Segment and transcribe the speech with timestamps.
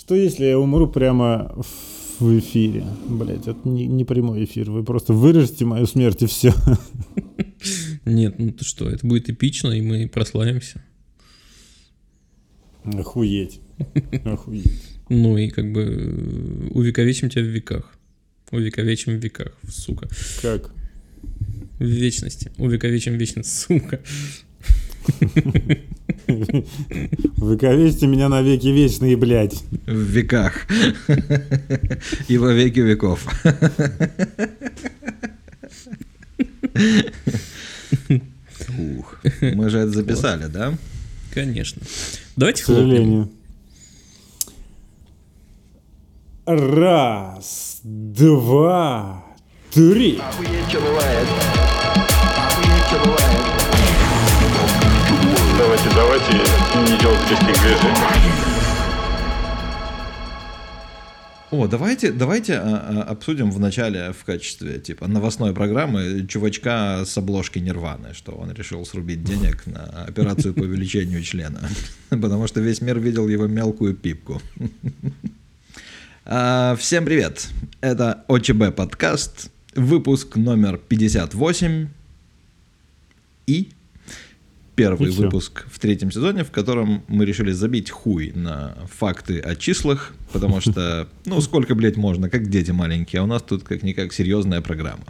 [0.00, 1.54] Что если я умру прямо
[2.18, 2.86] в эфире?
[3.06, 4.70] Блять, это не, не прямой эфир.
[4.70, 6.54] Вы просто вырежете мою смерть и все.
[8.06, 10.82] Нет, ну ты что, это будет эпично, и мы прославимся.
[12.82, 13.60] Охуеть.
[14.24, 14.72] Охуеть.
[15.10, 17.94] Ну и как бы э, увековечим тебя в веках.
[18.52, 20.08] Увековечим в веках, сука.
[20.40, 20.72] Как?
[21.78, 22.50] В вечности.
[22.56, 24.00] Увековечим вечность, сука.
[27.36, 29.62] Выковечьте меня на веки вечные, блядь.
[29.86, 30.66] В веках.
[32.28, 33.26] И во веки веков.
[38.78, 40.74] Ух, мы же это записали, да?
[41.32, 41.82] Конечно.
[42.36, 43.30] Давайте К сожалению.
[46.46, 49.24] Раз, два,
[49.72, 50.20] три.
[55.82, 57.94] Давайте, давайте не делать резких движений.
[61.50, 67.16] О, давайте, давайте а, а, обсудим в начале в качестве типа новостной программы чувачка с
[67.16, 71.62] обложки Нирваны, что он решил срубить денег на операцию по увеличению члена,
[72.10, 74.42] потому что весь мир видел его мелкую пипку.
[76.26, 77.48] А, Всем привет!
[77.80, 81.88] Это ОЧБ подкаст, выпуск номер 58
[83.46, 83.70] и
[84.80, 90.14] первый выпуск в третьем сезоне, в котором мы решили забить хуй на факты о числах,
[90.32, 94.60] потому что, ну, сколько, блядь, можно, как дети маленькие, а у нас тут как-никак серьезная
[94.60, 95.04] программа.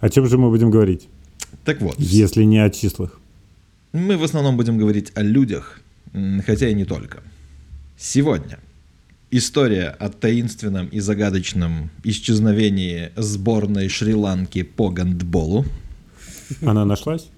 [0.00, 1.08] О чем же мы будем говорить,
[1.64, 3.18] Так вот, если не о числах?
[3.92, 5.80] мы в основном будем говорить о людях,
[6.46, 7.22] хотя и не только.
[7.98, 8.58] Сегодня
[9.30, 15.64] история о таинственном и загадочном исчезновении сборной Шри-Ланки по гандболу.
[16.62, 17.28] Она нашлась?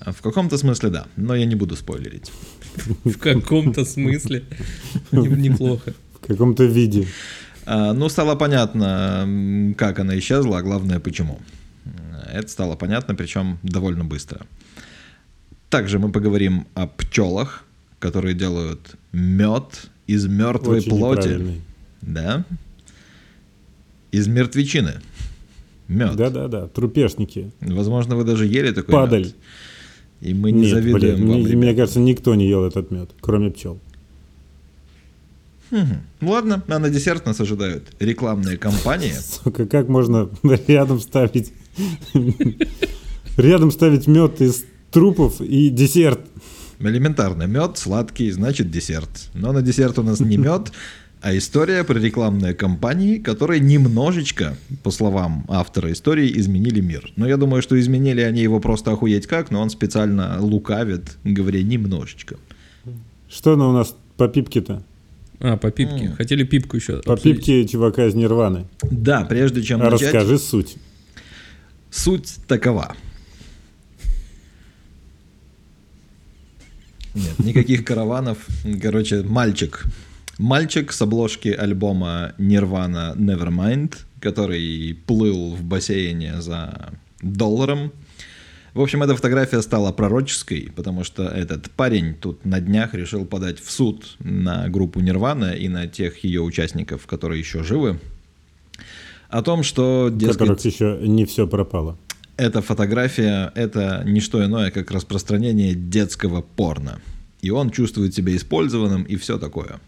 [0.00, 2.32] В каком-то смысле да, но я не буду спойлерить.
[3.04, 4.44] В каком-то смысле.
[5.12, 5.94] Не- Неплохо.
[6.14, 7.06] В каком-то виде.
[7.64, 11.40] А, Ну, стало понятно, как она исчезла, а главное, почему.
[12.32, 14.40] Это стало понятно, причем довольно быстро.
[15.70, 17.64] Также мы поговорим о пчелах,
[17.98, 21.60] которые делают мед из мертвой Очень плоти.
[22.02, 22.44] Да?
[24.12, 24.94] Из мертвечины.
[25.88, 26.16] Мед.
[26.16, 27.50] Да-да-да, трупешники.
[27.60, 29.24] Возможно, вы даже ели такой Падаль.
[29.24, 29.34] мед.
[30.20, 33.10] И мы не Нет, завидуем блин, вам, мне, мне кажется, никто не ел этот мед,
[33.20, 33.78] кроме пчел.
[35.70, 36.00] Мгм.
[36.22, 39.12] Ладно, а на десерт нас ожидают рекламные кампании.
[39.44, 40.30] Сука, как можно
[40.68, 41.52] рядом ставить
[43.36, 46.20] рядом ставить мед из трупов и десерт?
[46.78, 47.44] Элементарно.
[47.44, 49.30] Мед сладкий, значит десерт.
[49.34, 50.72] Но на десерт у нас не мед,
[51.26, 57.10] а история про рекламные кампании, которые немножечко, по словам автора истории, изменили мир.
[57.16, 61.64] Но я думаю, что изменили они его просто охуеть как, но он специально лукавит, говоря
[61.64, 62.36] немножечко.
[63.28, 64.84] Что она у нас по пипке-то?
[65.40, 66.14] А, по пипке.
[66.16, 67.38] Хотели пипку еще По обсудить.
[67.38, 68.66] пипке чувака из Нирваны.
[68.88, 70.76] Да, прежде чем начать, Расскажи суть.
[71.90, 72.94] суть такова.
[77.14, 78.38] Нет, никаких караванов.
[78.80, 79.86] Короче, мальчик.
[80.38, 86.92] Мальчик с обложки альбома Nirvana Nevermind, который плыл в бассейне за
[87.22, 87.90] долларом.
[88.74, 93.58] В общем, эта фотография стала пророческой, потому что этот парень тут на днях решил подать
[93.60, 97.98] в суд на группу Nirvana и на тех ее участников, которые еще живы,
[99.30, 101.96] о том, что, дескать, которых еще не все пропало.
[102.36, 107.00] эта фотография— это не что иное, как распространение детского порно.
[107.40, 109.80] И он чувствует себя использованным и все такое.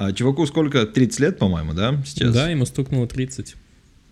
[0.00, 0.86] А чуваку сколько?
[0.86, 2.32] 30 лет, по-моему, да, сейчас?
[2.32, 3.54] Да, ему стукнуло 30.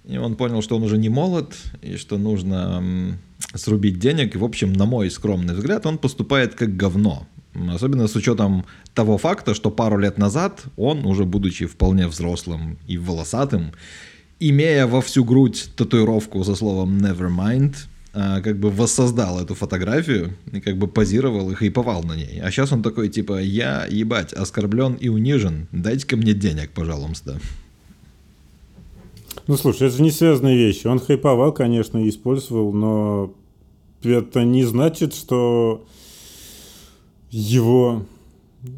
[0.04, 3.16] И он понял, что он уже не молод, и что нужно
[3.54, 4.34] срубить денег.
[4.34, 7.26] И, в общем, на мой скромный взгляд, он поступает как говно.
[7.71, 12.99] Особенно с учетом того факта, что пару лет назад он, уже будучи вполне взрослым и
[12.99, 13.72] волосатым,
[14.41, 17.88] имея во всю грудь татуировку со словом «nevermind», а,
[18.19, 22.41] как бы воссоздал эту фотографию и как бы позировал и хайповал на ней.
[22.41, 27.38] А сейчас он такой, типа, я, ебать, оскорблен и унижен, дайте-ка мне денег, пожалуйста.
[29.47, 30.87] Ну, слушай, это же не связанные вещи.
[30.87, 33.32] Он хайповал, конечно, и использовал, но
[34.03, 35.87] это не значит, что
[37.31, 38.05] его...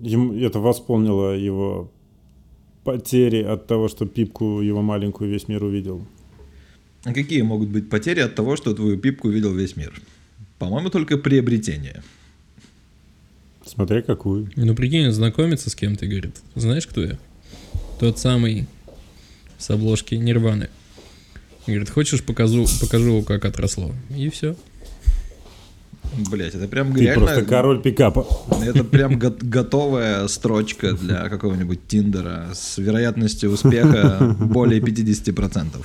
[0.02, 1.90] это восполнило его
[2.84, 6.02] потери от того, что пипку его маленькую весь мир увидел.
[7.04, 10.00] А какие могут быть потери от того, что твою пипку видел весь мир?
[10.58, 12.02] По-моему, только приобретение.
[13.64, 14.50] Смотря какую.
[14.56, 17.18] Ну, прикинь, он знакомится с кем-то и говорит, знаешь, кто я?
[17.98, 18.66] Тот самый
[19.58, 20.68] с обложки Нирваны.
[21.66, 23.94] Говорит, хочешь, покажу, покажу, как отросло.
[24.14, 24.56] И все.
[26.30, 27.26] Блять, это прям Ты реально...
[27.26, 28.26] просто король пикапа.
[28.64, 35.84] Это прям го- готовая строчка для какого-нибудь Тиндера с вероятностью успеха более 50%.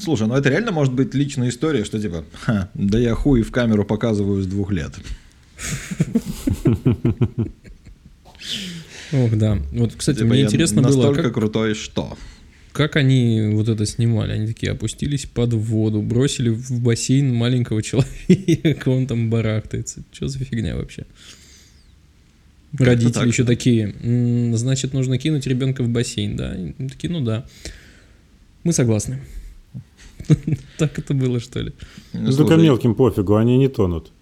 [0.00, 3.50] Слушай, ну это реально может быть личная история, что типа, «Ха, да я хуй в
[3.50, 4.92] камеру показываю с двух лет.
[9.12, 9.58] Ох, да.
[9.72, 12.16] Вот, кстати, Типа, мне интересно было, настолько как, крутой, что.
[12.72, 14.32] как они вот это снимали.
[14.32, 20.02] Они такие опустились под воду, бросили в бассейн маленького человека, он там барахтается.
[20.12, 21.06] Что за фигня вообще?
[22.76, 23.26] Родители так.
[23.28, 26.56] еще такие, «М, значит, нужно кинуть ребенка в бассейн, да?
[26.56, 27.46] И такие, ну да.
[28.64, 29.20] Мы согласны.
[30.78, 31.72] Так это было, что ли?
[32.12, 34.12] Ну, только мелким пофигу, они не тонут.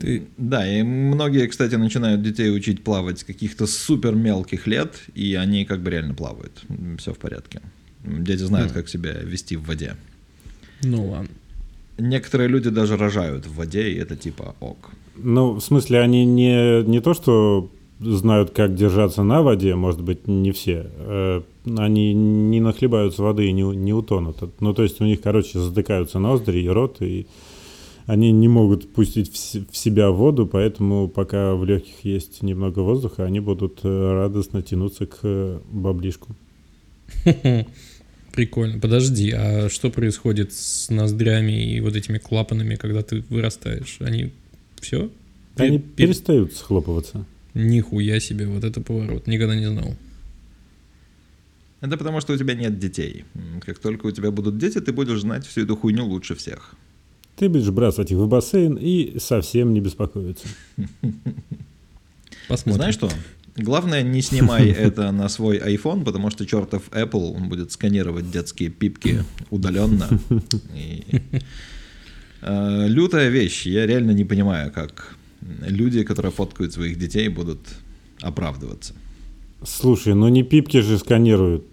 [0.00, 5.34] Ты Да, и многие, кстати, начинают детей учить плавать с каких-то супер мелких лет, и
[5.34, 6.62] они как бы реально плавают.
[6.98, 7.60] Все в порядке.
[8.04, 8.74] Дети знают, Хм.
[8.74, 9.96] как себя вести в воде.
[10.82, 11.28] Ну ладно.
[11.98, 14.90] Некоторые люди даже рожают в воде, и это типа ок.
[15.16, 20.26] Ну, в смысле, они не, не то, что знают, как держаться на воде, может быть,
[20.26, 20.86] не все.
[20.96, 21.42] э,
[21.76, 24.38] они не нахлебаются воды и не, не утонут.
[24.60, 27.26] Ну, то есть у них, короче, затыкаются ноздри и рот, и
[28.06, 33.40] они не могут пустить в, себя воду, поэтому пока в легких есть немного воздуха, они
[33.40, 36.34] будут э, радостно тянуться к э, баблишку.
[38.32, 38.80] Прикольно.
[38.80, 43.98] Подожди, а что происходит с ноздрями и вот этими клапанами, когда ты вырастаешь?
[44.00, 44.32] Они
[44.80, 45.10] все?
[45.56, 47.26] Они перестают схлопываться.
[47.54, 49.26] Нихуя себе, вот это поворот.
[49.26, 49.94] Никогда не знал.
[51.80, 53.24] Это потому, что у тебя нет детей.
[53.64, 56.74] Как только у тебя будут дети, ты будешь знать всю эту хуйню лучше всех.
[57.36, 60.46] Ты будешь бросать их в бассейн и совсем не беспокоиться.
[62.48, 62.76] Посмотрим.
[62.76, 63.10] Знаешь что?
[63.56, 68.68] Главное, не снимай это на свой iPhone, потому что чертов Apple он будет сканировать детские
[68.68, 70.08] пипки удаленно.
[70.74, 71.22] И,
[72.42, 73.66] э, лютая вещь.
[73.66, 77.60] Я реально не понимаю, как люди, которые фоткают своих детей, будут
[78.20, 78.94] оправдываться.
[79.62, 81.64] Слушай, ну не пипки же сканируют.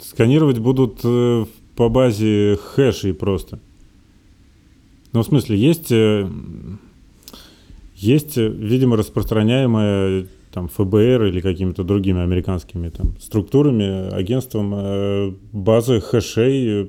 [0.00, 1.44] Сканировать будут э,
[1.76, 3.60] по базе хэшей просто.
[5.12, 6.28] Ну, в смысле, есть, э,
[7.96, 16.00] есть, э, видимо, распространяемая там ФБР или какими-то другими американскими там структурами, агентством э, базы
[16.00, 16.86] хэшей э,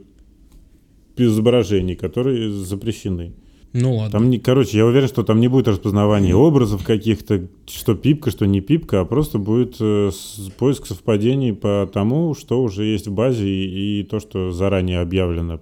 [1.18, 3.34] изображений, которые запрещены.
[3.77, 4.12] Ну ладно.
[4.12, 8.45] Там, не, короче, я уверен, что там не будет распознавания образов каких-то, что пипка, что
[8.45, 13.12] не пипка, а просто будет э, с- поиск совпадений по тому, что уже есть в
[13.13, 15.60] базе и, и то, что заранее объявлено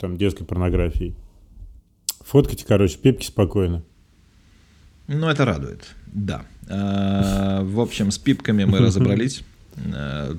[0.00, 1.14] там детской порнографией.
[2.24, 3.82] Фоткайте, короче, пипки спокойно.
[5.06, 5.82] Ну, это радует.
[6.06, 6.46] Да.
[6.70, 9.42] А, В общем, с пипками мы разобрались.
[9.94, 10.34] А,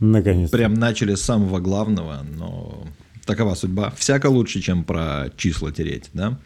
[0.00, 0.50] Наконец.
[0.50, 2.82] Прям начали с самого главного, но
[3.24, 3.92] такова судьба.
[3.96, 6.38] Всяко лучше, чем про числа тереть, да?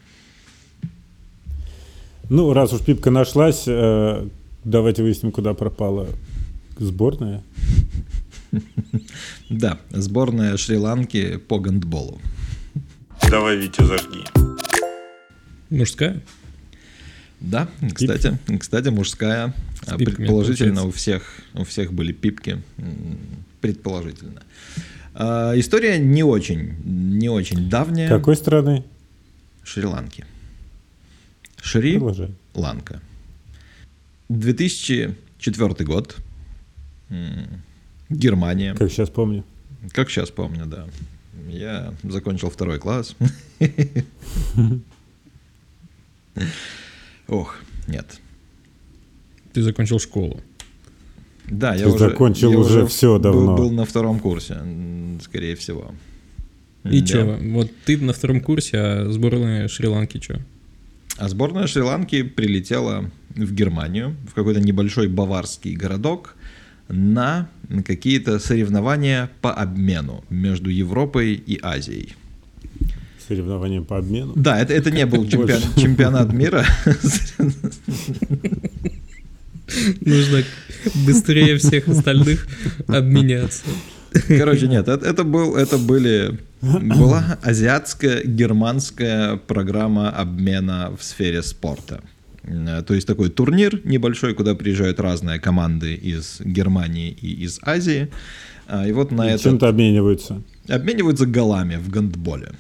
[2.29, 4.29] Ну, раз уж пипка нашлась, э,
[4.65, 6.09] давайте выясним, куда пропала
[6.79, 7.43] сборная.
[9.49, 12.21] Да, сборная Шри-Ланки по гандболу.
[13.31, 14.25] Давай, Витя, зажги.
[15.71, 16.21] Мужская?
[17.41, 19.55] Да, кстати, кстати, мужская.
[19.85, 21.23] С А предположительно, у всех,
[21.55, 22.63] у всех были пипки.
[23.61, 24.43] Предположительно.
[25.19, 28.07] А, история не очень, не очень давняя.
[28.07, 28.85] Какой страны?
[29.63, 30.27] Шри-Ланки.
[31.63, 33.01] Шри-Ланка.
[34.29, 36.17] 2004 год.
[38.11, 38.75] Германия.
[38.75, 39.43] Как сейчас помню.
[39.93, 40.87] Как сейчас помню, да.
[41.49, 43.17] Я закончил второй класс.
[47.29, 47.57] Ох,
[47.89, 48.21] нет.
[49.55, 50.43] Ты закончил школу.
[51.51, 53.57] Да, я Ты уже закончил я уже был- давно.
[53.57, 54.57] Был, на втором курсе,
[55.23, 55.93] скорее всего.
[56.85, 57.07] И Да.
[57.07, 60.37] чё, вот ты на втором курсе, а сборная Шри-Ланки чё?
[61.19, 66.37] А сборная Шри-Ланки прилетела в Германию, в какой-то небольшой баварский городок,
[66.89, 67.49] на
[67.85, 72.15] какие-то соревнования по обмену между Европой и Азией.
[73.27, 74.33] Соревнования по обмену.
[74.37, 76.65] Да, это, это не был чемпион- чемпионат мира.
[80.01, 80.43] Нужно
[81.07, 82.47] быстрее всех остальных
[82.87, 83.65] обменяться.
[84.29, 92.01] Короче, нет, это, это был, это были, была азиатская германская программа обмена в сфере спорта.
[92.45, 98.09] Э, То есть такой турнир небольшой, куда приезжают разные команды из Германии и из Азии.
[98.69, 100.43] А, И вот на это Чем-то обмениваются.
[100.69, 102.53] обмениваются голами в гандболе.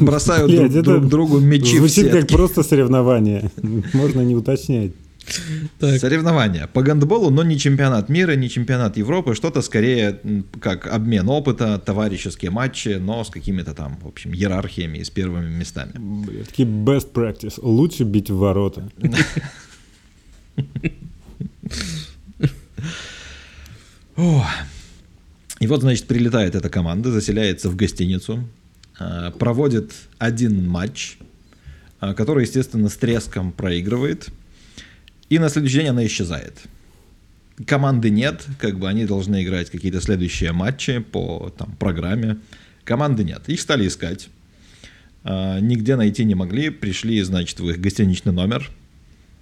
[0.00, 2.34] Бросают Блядь, друг, другу мячи в Звучит как сетки.
[2.34, 3.50] просто соревнование.
[3.92, 4.92] Можно не уточнять.
[5.78, 6.00] Так.
[6.00, 10.20] Соревнования по гандболу, но не чемпионат мира, не чемпионат Европы, что-то скорее
[10.60, 15.50] как обмен опыта, товарищеские матчи, но с какими-то там, в общем, иерархиями и с первыми
[15.50, 15.92] местами.
[15.96, 17.58] Бля, Такие best practice.
[17.62, 18.90] Лучше бить в ворота.
[25.60, 28.48] И вот, значит, прилетает эта команда, заселяется в гостиницу,
[28.98, 31.18] а, проводит один матч,
[32.00, 34.30] а, который, естественно, с треском проигрывает,
[35.30, 36.58] и на следующий день она исчезает.
[37.64, 42.38] Команды нет, как бы они должны играть какие-то следующие матчи по там, программе.
[42.84, 43.48] Команды нет.
[43.48, 44.28] Их стали искать.
[45.22, 46.70] А, Нигде найти не могли.
[46.70, 48.70] Пришли, значит, в их гостиничный номер.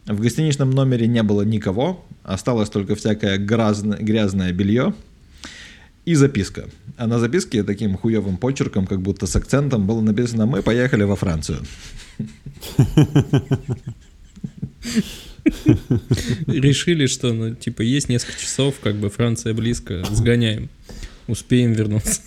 [0.06, 2.04] В гостиничном номере не было никого.
[2.22, 4.94] Осталось только всякое грязное, грязное белье
[6.04, 6.68] и записка.
[6.96, 11.16] А на записке таким хуевым почерком, как будто с акцентом, было написано «Мы поехали во
[11.16, 11.60] Францию».
[16.46, 20.68] Решили, что, ну, типа, есть несколько часов, как бы Франция близко, сгоняем.
[21.26, 22.20] Успеем вернуться.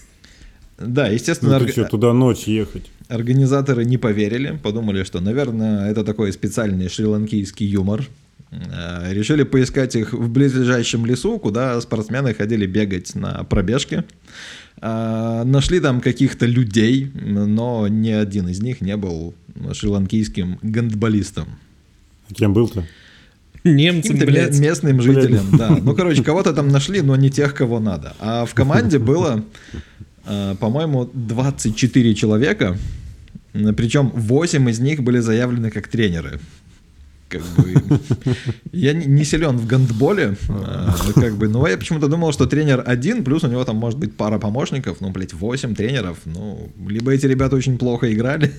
[0.77, 2.89] Да, естественно, Ну ты орг- что, туда ночь ехать?
[3.07, 8.07] Организаторы не поверили, подумали, что, наверное, это такой специальный шри-ланкийский юмор.
[8.51, 14.05] Э, Решили поискать их в близлежащем лесу, куда спортсмены ходили бегать на пробежке.
[14.81, 19.33] Э, Нашли там каких-то людей, но ни один из них не был
[19.73, 21.47] шри-ланкийским гандболистом.
[22.33, 22.85] Кем был-то?
[23.63, 24.59] Немцам, блядь.
[24.59, 25.69] местным жителям, да.
[25.83, 28.13] Ну, короче, кого-то там нашли, но не тех, кого надо.
[28.19, 29.43] А в команде было,
[30.25, 32.77] э, по-моему, 24 человека,
[33.77, 36.39] причем 8 из них были заявлены как тренеры.
[37.29, 37.81] Как бы,
[38.73, 42.83] я не- не силен в гандболе, э, как бы, но я почему-то думал, что тренер
[42.85, 47.11] один, плюс у него там может быть пара помощников, ну, блядь, 8 тренеров, ну, либо
[47.13, 48.51] эти ребята очень плохо играли,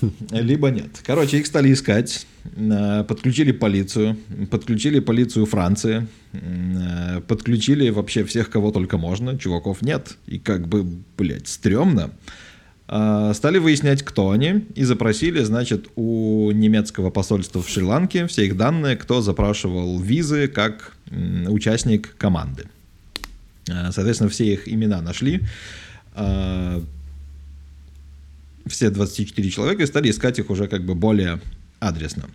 [0.30, 1.02] либо нет.
[1.04, 4.16] Короче, их стали искать, э, подключили полицию,
[4.50, 10.86] подключили полицию Франции, э, подключили вообще всех, кого только можно, чуваков нет, и как бы,
[11.16, 12.10] блядь, стрёмно.
[12.86, 18.56] А, Стали выяснять, кто они, и запросили, значит, у немецкого посольства в Шри-Ланке все их
[18.56, 20.92] данные, кто запрашивал визы как
[21.48, 22.64] участник команды.
[23.66, 25.40] Соответственно, все их имена нашли.
[28.66, 31.40] Все 24 человека и стали искать их уже как бы более
[31.80, 32.28] адресно.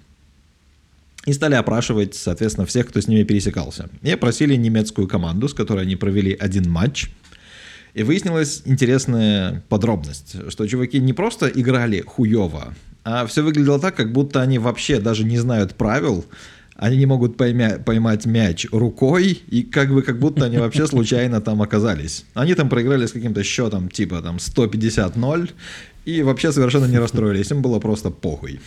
[1.26, 3.90] И стали опрашивать, соответственно, всех, кто с ними пересекался.
[4.02, 7.10] И опросили немецкую команду, с которой они провели один матч.
[7.94, 14.12] И выяснилась интересная подробность, что чуваки не просто играли хуево, а все выглядело так, как
[14.12, 16.26] будто они вообще даже не знают правил,
[16.80, 21.42] они не могут поймя- поймать мяч рукой, и как бы как будто они вообще случайно
[21.42, 22.26] там оказались.
[22.34, 25.50] Они там проиграли с каким-то счетом типа там 150-0,
[26.06, 28.62] и вообще совершенно не расстроились, им было просто похуй.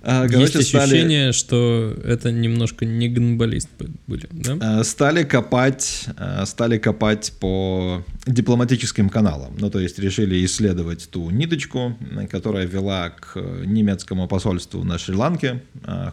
[0.00, 3.68] А, Есть короче, стали- ощущение, что это немножко не гонболист
[4.06, 4.80] были, да?
[4.80, 9.56] Э, стали копать, э, стали копать по дипломатическим каналам.
[9.58, 11.96] Ну, то есть решили исследовать ту ниточку,
[12.30, 15.62] которая вела к э, немецкому посольству на Шри-Ланке,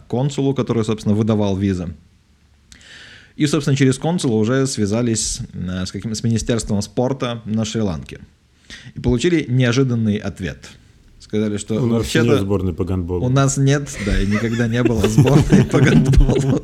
[0.08, 1.94] консулу, который, собственно, выдавал визы.
[3.36, 5.40] И, собственно, через консула уже связались
[5.84, 8.18] с, каким, с Министерством спорта на Шри-Ланке.
[8.94, 10.58] И получили неожиданный ответ.
[11.26, 12.26] Сказали, что У нас вообще-то...
[12.28, 13.26] нет сборной по гандболу.
[13.26, 16.62] У нас нет, да, и никогда не было сборной по гандболу.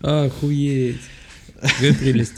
[0.00, 1.00] Охуеть.
[1.60, 2.34] Какая прелесть.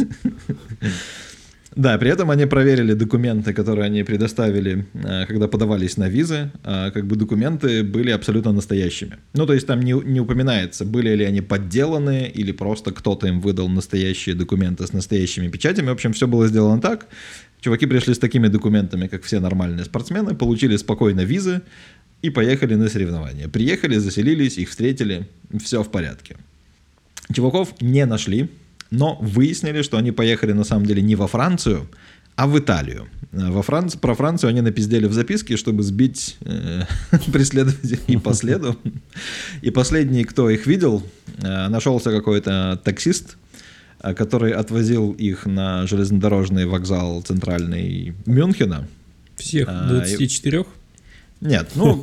[1.75, 6.52] Да, при этом они проверили документы, которые они предоставили, э, когда подавались на визы.
[6.62, 9.16] а, Как бы документы были абсолютно настоящими.
[9.33, 13.40] Ну, то есть там не, не упоминается, были ли они подделаны или просто кто-то им
[13.40, 15.88] выдал настоящие документы с настоящими печатями.
[15.88, 17.09] В общем, все было сделано так.
[17.64, 21.62] Чуваки пришли с такими документами, как все нормальные спортсмены, получили спокойно визы
[22.21, 23.49] и поехали на соревнования.
[23.49, 25.26] Приехали, заселились, их встретили,
[25.64, 26.37] все в порядке.
[27.33, 28.50] Чуваков не нашли,
[28.90, 31.88] но выяснили, что они поехали на самом деле не во Францию,
[32.37, 33.09] а в Италию.
[33.33, 36.83] Во Францию, про Францию они напиздели в записке, чтобы сбить э,
[37.33, 38.76] преследователей по следу.
[39.62, 41.02] И последний, кто их видел,
[41.38, 43.38] э, нашелся какой-то таксист,
[44.13, 48.87] который отвозил их на железнодорожный вокзал центральный Мюнхена.
[49.37, 50.67] Всех А, 24?
[51.41, 52.01] Нет, ну,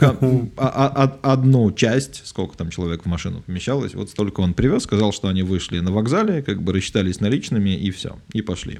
[0.57, 4.83] а- а- а- одну часть, сколько там человек в машину помещалось, вот столько он привез,
[4.83, 8.79] сказал, что они вышли на вокзале, как бы рассчитались наличными, и все, и пошли.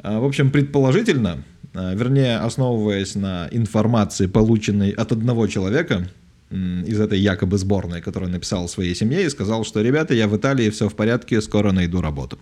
[0.00, 1.42] А, В общем, предположительно,
[1.74, 6.08] вернее, основываясь на информации, полученной от одного человека
[6.50, 10.70] из этой якобы сборной, который написал своей семье и сказал, что, ребята, я в Италии,
[10.70, 12.38] все в порядке, скоро найду работу.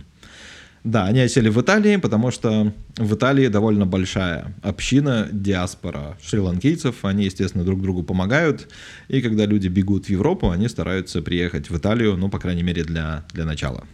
[0.85, 7.07] Да, они осели в Италии, потому что в Италии довольно большая община, диаспора шри-ланкийцев.
[7.07, 8.69] Они, естественно, друг другу помогают.
[9.09, 12.85] И когда люди бегут в Европу, они стараются приехать в Италию, ну, по крайней мере,
[12.85, 13.85] для, для начала.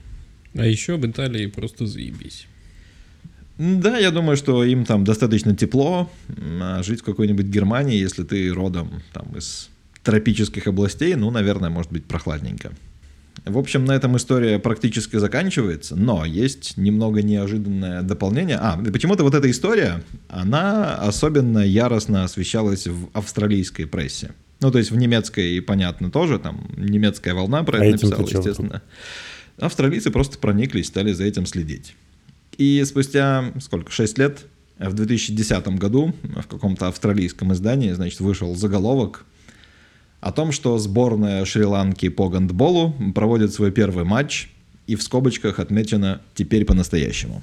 [0.56, 2.48] А еще в Италии просто заебись.
[3.56, 6.10] Да, я думаю, что им там достаточно тепло.
[6.60, 9.70] А жить в какой-нибудь Германии, если ты родом там из
[10.02, 12.72] тропических областей, ну, наверное, может быть прохладненько.
[13.44, 18.56] В общем, на этом история практически заканчивается, но есть немного неожиданное дополнение.
[18.56, 24.32] А, почему-то вот эта история, она особенно яростно освещалась в австралийской прессе.
[24.60, 28.82] Ну, то есть в немецкой, понятно, тоже, там немецкая волна про А это написала, естественно.
[29.58, 31.94] Австралийцы просто прониклись, стали за этим следить.
[32.58, 34.40] И спустя, сколько, 6 лет,
[34.78, 39.24] в 2010 году в каком-то австралийском издании, значит, вышел заголовок
[40.20, 44.48] о том, что сборная Шри-Ланки по гандболу проводит свой первый матч,
[44.86, 47.42] и в скобочках отмечено «теперь по-настоящему».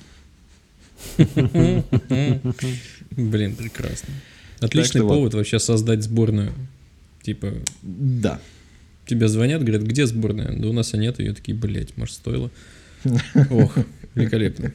[3.11, 4.13] Блин, прекрасно.
[4.59, 6.51] Отличный повод вообще создать сборную.
[7.21, 8.39] Типа, Да.
[9.05, 10.53] тебе звонят, говорят, где сборная?
[10.57, 11.33] Да у нас и нет ее.
[11.33, 12.49] Такие, блядь, может, стоило?
[13.49, 13.77] Ох,
[14.15, 14.71] великолепно.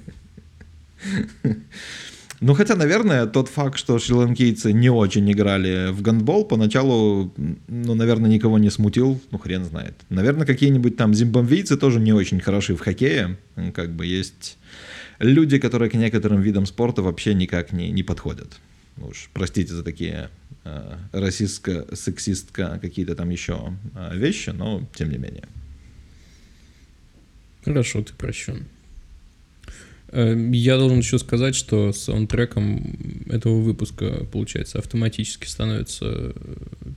[2.44, 7.32] Ну, хотя, наверное, тот факт, что шри-ланкийцы не очень играли в гандбол, поначалу,
[7.68, 9.94] ну, наверное, никого не смутил, ну, хрен знает.
[10.08, 13.36] Наверное, какие-нибудь там зимбабвийцы тоже не очень хороши в хоккее.
[13.54, 14.58] М, Как бы есть
[15.20, 18.58] люди, которые к некоторым видам спорта вообще никак не, не подходят.
[18.96, 20.28] Ну Уж простите за такие
[20.64, 25.44] э, расистско-сексистко какие-то там еще э, вещи, но тем не менее.
[27.64, 28.66] Хорошо, ты прощен.
[30.12, 32.96] Э, Я должен еще сказать, что саундтреком
[33.28, 36.32] этого выпуска, получается, автоматически становится э,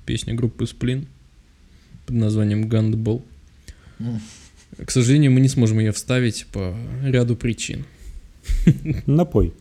[0.06, 1.08] песня группы Сплин
[2.06, 3.26] под названием «Гандбол».
[4.86, 7.86] К сожалению, мы не сможем ее вставить по ряду причин.
[9.06, 9.54] Напой.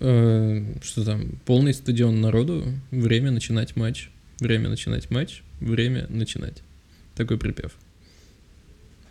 [0.00, 1.32] Э, Что там?
[1.44, 2.64] Полный стадион народу.
[2.90, 4.08] Время начинать матч.
[4.40, 5.42] Время начинать матч.
[5.60, 6.62] Время начинать.
[7.14, 7.72] Такой припев.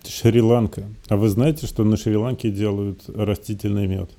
[0.09, 0.83] Шри-Ланка.
[1.09, 4.09] А вы знаете, что на Шри-Ланке делают растительный мед?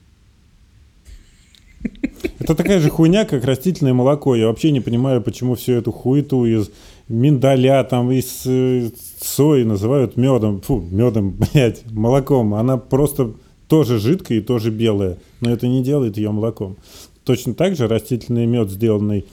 [2.38, 4.34] Это такая же хуйня, как растительное молоко.
[4.34, 6.70] Я вообще не понимаю, почему всю эту хуету из
[7.08, 10.60] миндаля, там, из э, сои называют медом.
[10.60, 12.54] Фу, медом, блядь, молоком.
[12.54, 13.32] Она просто
[13.68, 15.18] тоже жидкая и тоже белая.
[15.40, 16.76] Но это не делает ее молоком.
[17.24, 19.26] Точно так же растительный мед, сделанный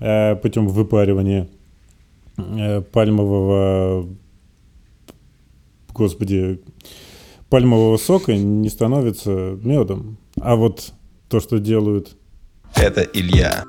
[0.00, 1.48] э, путем выпаривания
[2.36, 4.08] э, пальмового
[5.98, 6.60] господи,
[7.50, 9.30] пальмового сока не становится
[9.62, 10.16] медом.
[10.40, 10.92] А вот
[11.28, 12.16] то, что делают,
[12.76, 13.64] Это Илья.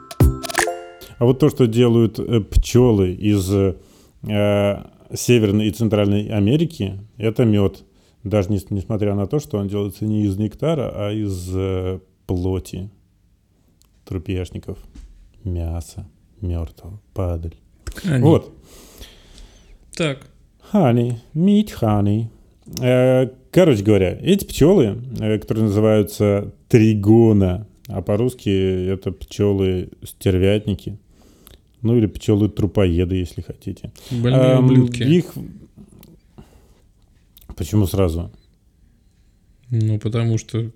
[1.18, 3.76] а вот то, что делают э, пчелы из э,
[5.14, 7.84] Северной и Центральной Америки, это мед.
[8.24, 12.90] Даже не- несмотря на то, что он делается не из нектара, а из э, плоти
[14.06, 14.78] трупешников,
[15.44, 16.08] мяса
[16.42, 17.56] мертвого, падаль.
[18.04, 18.22] Они.
[18.24, 18.54] Вот.
[19.96, 20.28] Так.
[20.74, 22.28] Honey, meat honey.
[23.52, 31.00] Короче говоря, эти пчелы, э, которые называются тригона, а по-русски это пчелы-стервятники,
[31.82, 33.92] ну или пчелы-трупоеды, если хотите.
[34.12, 35.02] Больные Эм, ублюдки.
[35.02, 35.34] Их...
[37.56, 38.32] Почему сразу?
[39.72, 40.72] Ну, потому что,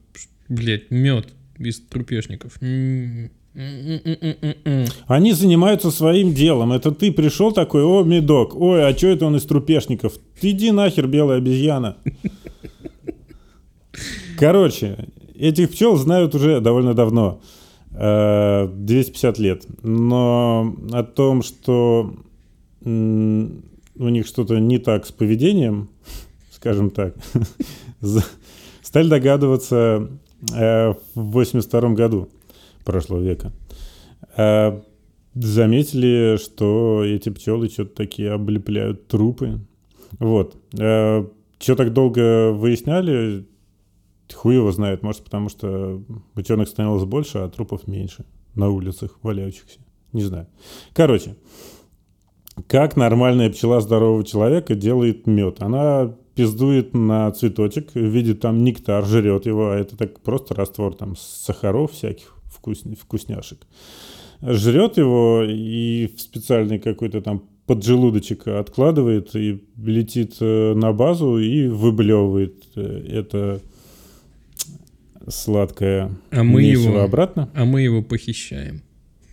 [0.49, 1.27] блядь, мед
[1.59, 2.57] из трупешников.
[2.61, 3.31] М, м, м.
[3.55, 6.73] Они занимаются своим делом.
[6.73, 10.13] Это ты пришел такой, о, медок, ой, а что это он из трупешников?
[10.39, 11.97] Ты иди нахер, белая обезьяна.
[14.39, 17.41] Короче, этих пчел знают уже довольно давно.
[17.91, 19.67] Э, 250 лет.
[19.83, 22.15] Но о том, что
[22.83, 25.89] у них что-то не так с поведением,
[26.51, 27.15] скажем так,
[28.81, 30.09] стали догадываться
[30.55, 32.29] э, в 82 году
[32.83, 33.51] прошлого века.
[34.37, 34.81] Э,
[35.35, 39.59] Заметили, что эти пчелы что-то такие облепляют трупы.
[40.19, 40.55] Вот.
[40.71, 43.47] Что так долго выясняли,
[44.31, 45.01] хуй его знает.
[45.01, 46.03] Может, потому что
[46.35, 49.79] ученых становилось больше, а трупов меньше на улицах валяющихся.
[50.11, 50.45] Не знаю.
[50.93, 51.35] Короче,
[52.67, 55.63] как нормальная пчела здорового человека делает мед?
[55.63, 61.15] Она пиздует на цветочек, видит там нектар, жрет его, а это так просто раствор там
[61.15, 63.59] сахаров всяких вкусня- вкусняшек.
[64.41, 71.67] Жрет его и в специальный какой-то там поджелудочек откладывает и летит э, на базу и
[71.67, 73.61] выблевывает э, это
[75.27, 77.49] сладкое А мы его- обратно.
[77.55, 78.81] А мы его похищаем.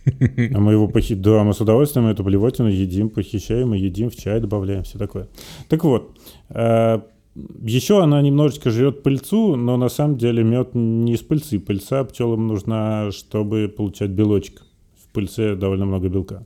[0.05, 1.13] А мы его похи...
[1.13, 5.27] Да, мы с удовольствием эту блевотину едим, похищаем и едим, в чай добавляем, все такое.
[5.67, 6.17] Так вот,
[6.49, 7.01] э,
[7.35, 11.59] еще она немножечко жрет пыльцу, но на самом деле мед не из пыльцы.
[11.59, 14.63] Пыльца пчелам нужна, чтобы получать белочек.
[14.95, 16.45] В пыльце довольно много белка.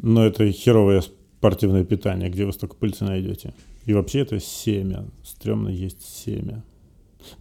[0.00, 3.54] Но это херовое спортивное питание, где вы столько пыльцы найдете.
[3.84, 5.06] И вообще это семя.
[5.22, 6.64] Стремно есть семя.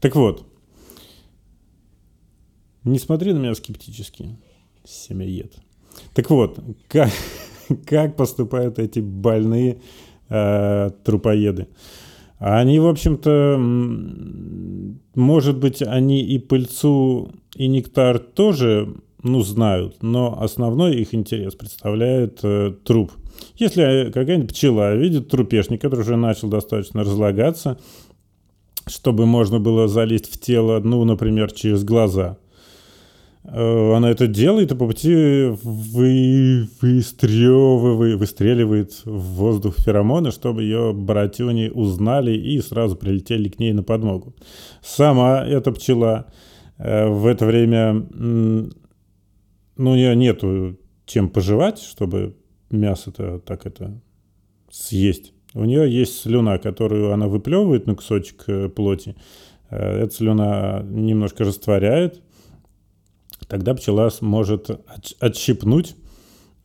[0.02, 0.46] Так вот,
[2.84, 4.38] не смотри на меня скептически,
[4.84, 5.54] семяед.
[6.14, 7.12] Так вот, как,
[7.86, 9.82] как поступают эти больные
[10.30, 11.68] э, трупоеды?
[12.40, 13.58] Они, в общем-то,
[15.16, 22.40] может быть, они и пыльцу, и нектар тоже, ну, знают, но основной их интерес представляет
[22.44, 23.12] э, труп.
[23.56, 27.80] Если какая-нибудь пчела видит трупешник, который уже начал достаточно разлагаться,
[28.86, 32.47] чтобы можно было залезть в тело, ну, например, через глаза– Э,
[33.50, 41.70] она это делает и по пути вы, выстревывает, выстреливает в воздух феромоны, чтобы ее братюни
[41.74, 44.36] узнали и сразу прилетели к ней на подмогу.
[44.82, 46.28] Сама эта пчела
[46.78, 48.72] э, в это время, ну,
[49.78, 52.36] у нее нету чем пожевать, чтобы
[52.70, 54.02] мясо-то так это
[54.70, 55.34] съесть.
[55.54, 59.16] У нее есть слюна, которую она выплевывает на кусочек э, плоти.
[59.70, 62.22] Эта слюна немножко растворяет,
[63.48, 64.70] тогда пчела сможет
[65.20, 65.96] отщипнуть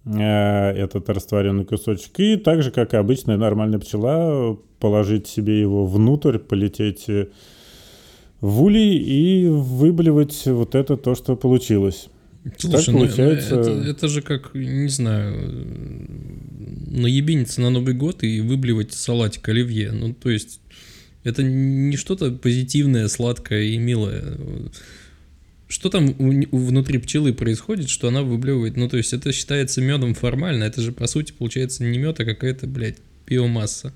[0.05, 2.18] э, этот растворенный кусочек.
[2.18, 7.29] И так же, как и обычная нормальная пчела, положить себе его внутрь, полететь э,
[8.40, 12.09] в улей и выблевать вот это то, что получилось.
[12.59, 13.55] Слушай, так получается...
[13.55, 15.68] ну, это, это же как, не знаю,
[16.90, 19.92] наебениться на Новый год и выблевать салатик оливье.
[19.92, 20.61] Ну, то есть,
[21.23, 24.38] это не что-то позитивное, сладкое и милое.
[25.73, 28.77] Что там внутри пчелы происходит, что она выблевывает?
[28.77, 32.27] Ну, то есть это считается медом формально, это же, по сути, получается не мед, а
[32.27, 33.95] какая-то, блядь, биомасса.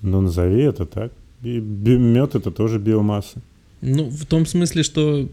[0.00, 1.12] Ну, назови это так.
[1.42, 3.42] Мед это тоже биомасса.
[3.82, 5.28] Ну, в том смысле, что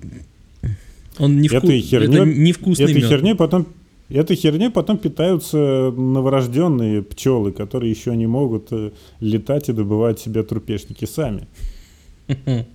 [1.18, 1.72] он не вку...
[1.72, 3.10] херне, это невкусный этой мед.
[3.10, 3.68] Херне потом,
[4.10, 10.44] этой херне потом питаются новорожденные пчелы, которые еще не могут э, летать и добывать себе
[10.44, 11.48] трупешники сами.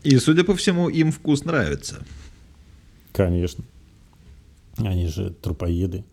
[0.02, 2.04] И, судя по всему, им вкус нравится.
[3.12, 3.64] Конечно.
[4.78, 6.04] Они же трупоеды.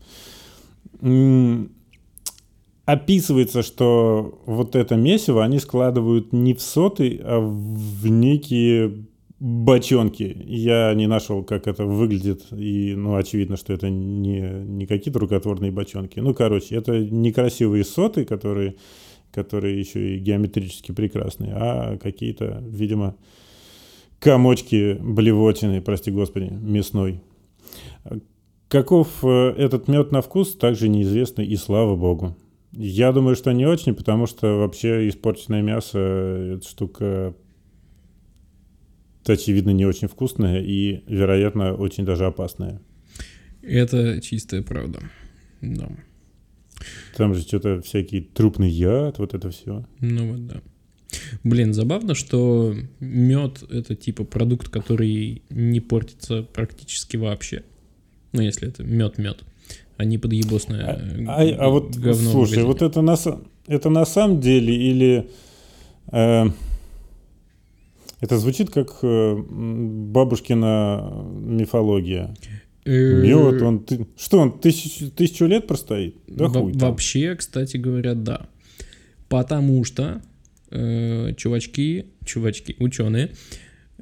[2.86, 9.06] Описывается, что вот это месиво они складывают не в соты, а в некие
[9.39, 10.38] бочонки.
[10.45, 15.71] Я не нашел, как это выглядит, и, ну, очевидно, что это не, не какие-то рукотворные
[15.71, 16.19] бочонки.
[16.19, 18.75] Ну, короче, это некрасивые соты, которые
[19.33, 23.15] которые еще и геометрически прекрасные, а какие-то, видимо,
[24.19, 27.21] комочки блевотины, прости господи, мясной.
[28.69, 32.35] Каков э, этот мед на вкус, также неизвестно, и слава богу.
[32.71, 35.99] Я думаю, что не очень, потому что вообще испорченное мясо–
[36.57, 37.35] это штука,
[39.27, 42.81] очевидно, не очень вкусная и, вероятно, очень даже опасная.
[43.61, 44.99] Это чистая правда.
[45.61, 45.89] Да.
[47.15, 49.85] Там же что-то всякий трупный яд, вот это все.
[49.99, 50.61] Ну вот да.
[51.43, 57.63] Блин, забавно, что мед это типа продукт, который не портится практически вообще.
[58.31, 59.43] Ну, если это мед-мед,
[59.97, 60.83] а не подъебосное
[61.27, 63.15] а, а, а вот говно слушай, вот это на,
[63.67, 65.29] это на самом деле или
[66.11, 66.45] э,
[68.19, 72.33] это звучит как э, бабушкина мифология.
[72.85, 76.17] Мед, он, ты, что он, тысячу, тысячу лет простоит?
[76.27, 76.89] Да хуй там.
[76.89, 78.47] Вообще, кстати говоря, да.
[79.29, 80.21] Потому что
[80.69, 83.31] э, чувачки, чувачки, ученые,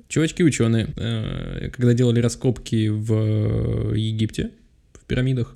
[0.07, 4.51] чувачки ученые, э, когда делали раскопки в Египте,
[4.93, 5.55] в пирамидах,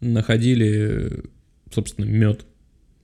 [0.00, 1.22] находили,
[1.72, 2.44] собственно, мед.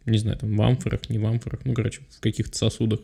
[0.04, 3.00] Не знаю, там в амфорах, не в амфорах, ну, короче, в каких-то сосудах.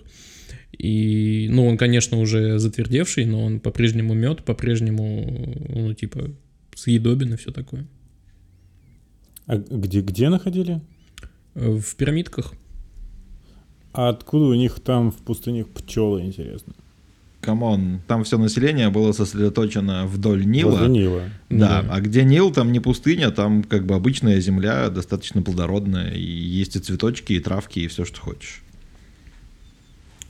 [0.76, 6.30] И, ну, он, конечно, уже затвердевший, но он по-прежнему мед, по-прежнему, ну, типа,
[6.74, 7.86] съедобен и все такое.
[9.46, 10.80] А где, где находили?
[11.54, 12.54] В пирамидках.
[13.92, 16.74] А откуда у них там в пустынях пчелы, интересно?
[17.42, 20.70] Come on, там все население было сосредоточено вдоль Нила.
[20.70, 21.22] Возле Нила.
[21.50, 26.14] Да, да, а где Нил, там не пустыня, там как бы обычная земля, достаточно плодородная,
[26.14, 28.62] и есть и цветочки, и травки, и все, что хочешь.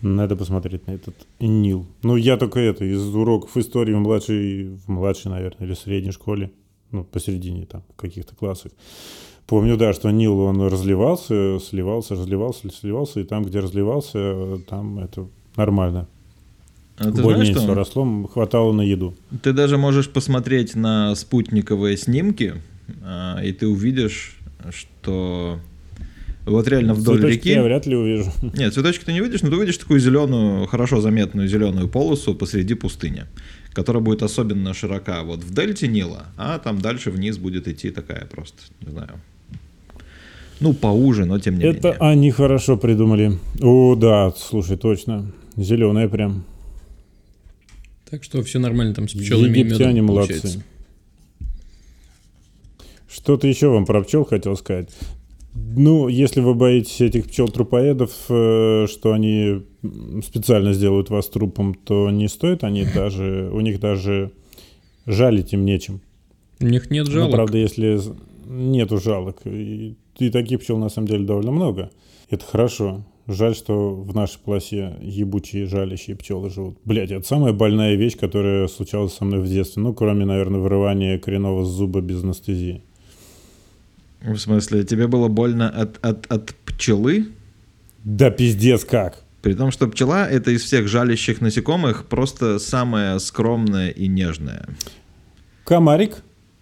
[0.02, 1.86] Надо посмотреть на этот Нил.
[2.02, 6.50] Ну, я только это, из уроков истории в младшей, в младшей, наверное, или средней школе,
[6.90, 8.72] ну, посередине там, в каких-то классах.
[9.46, 15.28] Помню, да, что Нил, он разливался, сливался, разливался, сливался, и там, где разливался, там это
[15.56, 16.08] нормально.
[16.98, 19.14] А Более-менее все росло, хватало на еду.
[19.42, 22.54] Ты даже можешь посмотреть на спутниковые снимки,
[23.02, 24.36] а, и ты увидишь,
[24.70, 25.60] что
[26.44, 27.50] Вот реально вдоль Цветочки реки.
[27.50, 28.32] я вряд ли увижу.
[28.54, 32.74] Нет, цветочки ты не видишь, но ты увидишь такую зеленую, хорошо заметную зеленую полосу посреди
[32.74, 33.26] пустыни,
[33.72, 38.26] которая будет особенно широка вот в дельте Нила, а там дальше вниз будет идти такая
[38.26, 39.20] просто, не знаю,
[40.58, 41.98] ну, поуже, но тем не Это менее.
[42.00, 43.36] они хорошо придумали.
[43.60, 45.26] О, да, слушай, точно.
[45.56, 46.44] Зеленая прям.
[48.08, 50.34] Так что все нормально там с пчелами и Египтяне медом молодцы.
[50.34, 50.62] получается.
[53.10, 54.88] Что-то еще вам про пчел хотел сказать.
[55.54, 59.62] Ну, если вы боитесь этих пчел-трупоедов, э, что они
[60.24, 64.32] специально сделают вас трупом, то не стоит они даже, у них даже
[65.06, 66.00] жалить им нечем.
[66.60, 67.32] У них нет Ну, жалоб.
[67.32, 68.00] правда, если
[68.46, 71.90] нету жалок, и, и таких пчел на самом деле довольно много,
[72.30, 73.04] это хорошо.
[73.28, 76.78] Жаль, что в нашей полосе ебучие жалящие пчелы живут.
[76.84, 79.80] Блять, это самая больная вещь, которая случалась со мной в детстве.
[79.82, 82.82] Ну, кроме, наверное, вырывания коренного зуба без анестезии.
[84.24, 87.28] В смысле, тебе было больно от, от, от пчелы?
[88.04, 89.22] Да пиздец как!
[89.42, 94.66] При том, что пчела это из всех жалящих насекомых просто самая скромная и нежная.
[95.64, 96.18] Комарик.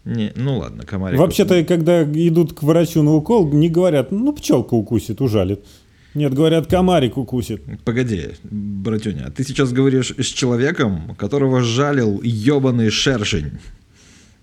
[0.06, 1.18] Не, ну ладно, комарик.
[1.18, 5.62] Вообще-то, когда идут к врачу на укол, не говорят, ну, пчелка укусит, ужалит.
[6.14, 7.62] Нет, говорят, комарик укусит.
[7.84, 13.58] Погоди, братюня, ты сейчас говоришь с человеком, которого жалил ебаный шершень.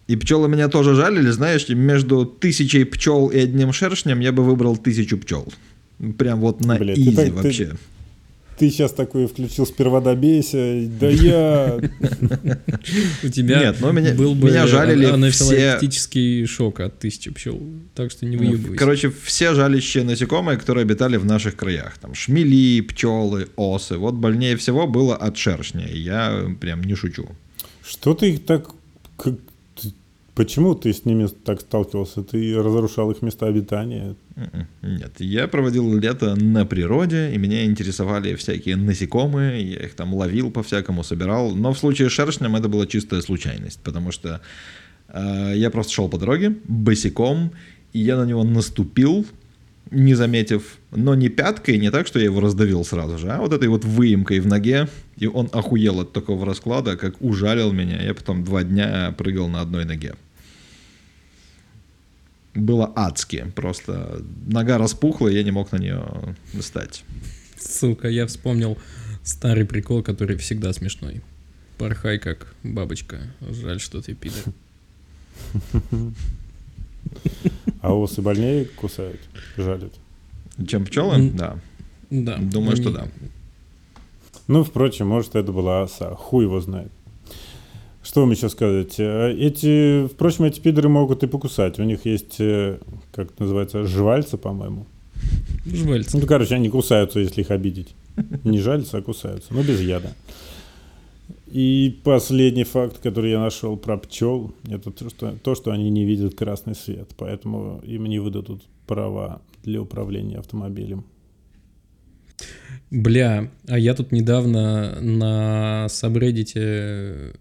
[0.08, 4.78] И пчелы меня тоже жалили, знаешь, между тысячей пчел и одним шершнем я бы выбрал
[4.78, 5.48] тысячу пчел.
[6.18, 7.72] Прям вот на ты изи так- ты- вообще.
[8.58, 10.58] Ты сейчас такой включил сперва добейся.
[11.00, 11.78] Да я...
[13.24, 17.30] У тебя Нет, но меня- был бы меня жалили ана- все- анафилактический шок от тысячи
[17.32, 17.62] пчел.
[17.94, 18.78] Так что не Ну, выебывайся.
[18.80, 21.98] Короче, все жалящие насекомые, которые обитали в наших краях.
[22.00, 23.98] Там шмели, пчелы, осы.
[23.98, 25.86] Вот больнее всего было от шершня.
[25.86, 27.28] и Я прям не шучу.
[27.88, 28.70] Что ты их так...
[30.38, 32.22] Почему ты с ними так сталкивался?
[32.22, 34.16] Ты разрушал их места обитания?
[34.36, 40.14] М-м, Нет, я проводил лето на природе, и меня интересовали всякие насекомые, я их там
[40.14, 41.56] ловил по-всякому, собирал.
[41.56, 44.40] Но в случае с шершнем это была чистая случайность, потому что
[45.08, 47.52] э, я просто шел по дороге босиком,
[47.94, 49.26] и я на него наступил,
[49.90, 53.54] не заметив, но не пяткой, не так, что я его раздавил сразу же, а вот
[53.54, 58.04] этой вот выемкой в ноге, и он охуел от такого расклада, как ужалил меня.
[58.04, 60.14] Я потом два дня прыгал на одной ноге
[62.58, 63.52] было адски.
[63.56, 67.04] Просто нога распухла, и я не мог на нее встать.
[67.60, 68.78] Сука, я вспомнил
[69.24, 71.22] старый прикол, который всегда смешной.
[71.78, 73.20] Порхай как бабочка.
[73.42, 74.54] Жаль, что ты пидор.
[77.82, 79.22] А осы больнее кусают,
[79.56, 79.94] жалят.
[80.68, 81.30] Чем пчелы?
[81.30, 81.58] Да.
[82.10, 82.38] Да.
[82.38, 83.08] Думаю, что да.
[84.48, 86.16] Ну, впрочем, может, это была оса.
[86.16, 86.92] Хуй его знает.
[88.08, 88.96] Что вам еще сказать?
[89.00, 91.78] Э, Эти, впрочем, эти пидоры могут и покусать.
[91.78, 92.80] У них есть, э,
[93.12, 94.86] как это называется, жвальца, по-моему.
[95.66, 96.18] Жвальцы.
[96.18, 97.96] Ну, короче, они кусаются, если их обидеть.
[98.46, 100.14] Не жальцы, а кусаются, но без яда.
[101.48, 106.06] И последний факт, который я нашел про пчел, это то что, то, что они не
[106.06, 111.04] видят красный свет, поэтому им не выдадут права для управления автомобилем.
[112.90, 117.34] Бля, а я тут недавно на сабреддите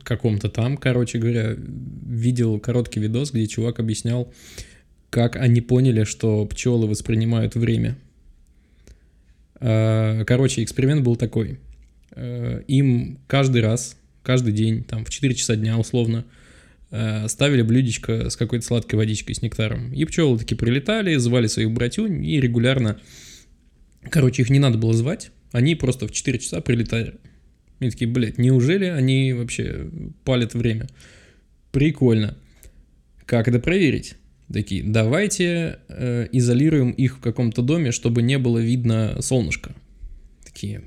[0.00, 4.32] каком-то там, короче говоря, видел короткий видос, где чувак объяснял,
[5.10, 7.96] как они поняли, что пчелы воспринимают время.
[9.60, 11.58] Э, Короче, эксперимент был такой.
[12.12, 16.24] Э, Им каждый раз, каждый день, там в 4 часа дня условно,
[16.90, 19.92] э, ставили блюдечко с какой-то сладкой водичкой, с нектаром.
[19.92, 22.98] И пчелы таки прилетали, звали своих братюнь и регулярно
[24.10, 27.14] Короче, их не надо было звать, они просто в 4 часа прилетали.
[27.82, 29.90] Они такие, блядь, неужели они вообще
[30.22, 30.86] палят время?
[31.72, 32.38] Прикольно.
[33.26, 34.14] Как это проверить?
[34.52, 39.74] Такие, давайте э, изолируем их в каком-то доме, чтобы не было видно солнышко.
[40.44, 40.82] Такие,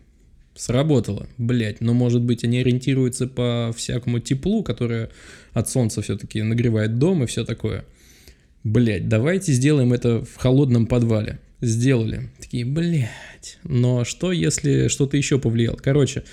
[0.55, 5.10] сработало, блядь, но может быть они ориентируются по всякому теплу, которое
[5.51, 7.84] от солнца все-таки нагревает дом и все такое.
[8.63, 11.39] Блять, давайте сделаем это в холодном подвале.
[11.60, 12.29] Сделали.
[12.39, 13.58] Такие, блять.
[13.63, 15.75] Но что, если что-то еще повлияло?
[15.75, 16.23] Короче,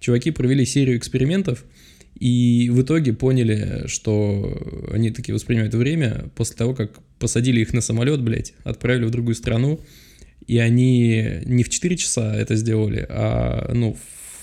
[0.00, 1.64] чуваки провели серию экспериментов,
[2.18, 7.80] и в итоге поняли, что они такие воспринимают время после того, как посадили их на
[7.80, 9.80] самолет, блядь, отправили в другую страну,
[10.46, 13.96] и они не в 4 часа это сделали, а, ну,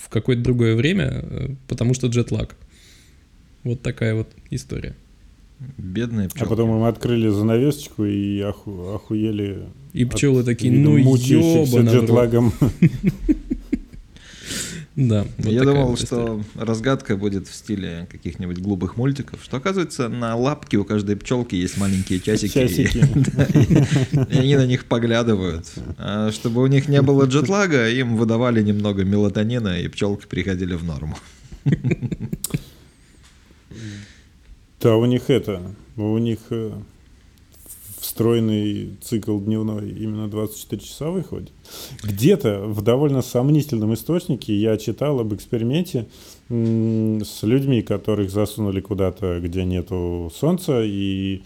[0.04, 2.56] в какое-то другое время, э, потому что джетлаг.
[3.64, 4.94] Вот такая вот история.
[5.78, 6.50] Бедные А пчелы.
[6.50, 9.60] потом им открыли занавесочку и оху- охуели.
[9.94, 12.02] И пчелы от, такие, ну мучающихся ёбана в рот».
[12.04, 12.52] джетлагом.
[14.96, 15.26] Да.
[15.38, 16.42] вот Я думал, вот история.
[16.44, 21.56] что разгадка будет в стиле каких-нибудь глупых мультиков, что оказывается на лапке у каждой пчелки
[21.56, 23.08] есть маленькие часики, и- Часики.
[23.34, 23.44] да,
[24.30, 25.66] и, и они на них поглядывают.
[25.98, 30.84] А чтобы у них не было джетлага, им выдавали немного мелатонина, и пчелки приходили в
[30.84, 31.16] норму.
[34.80, 35.62] Да, у них это,
[35.96, 36.38] у них
[38.14, 41.50] встроенный цикл дневной именно 24 часа выходит.
[42.04, 46.06] Где-то в довольно сомнительном источнике я читал об эксперименте
[46.48, 51.42] с людьми, которых засунули куда-то, где нету солнца, и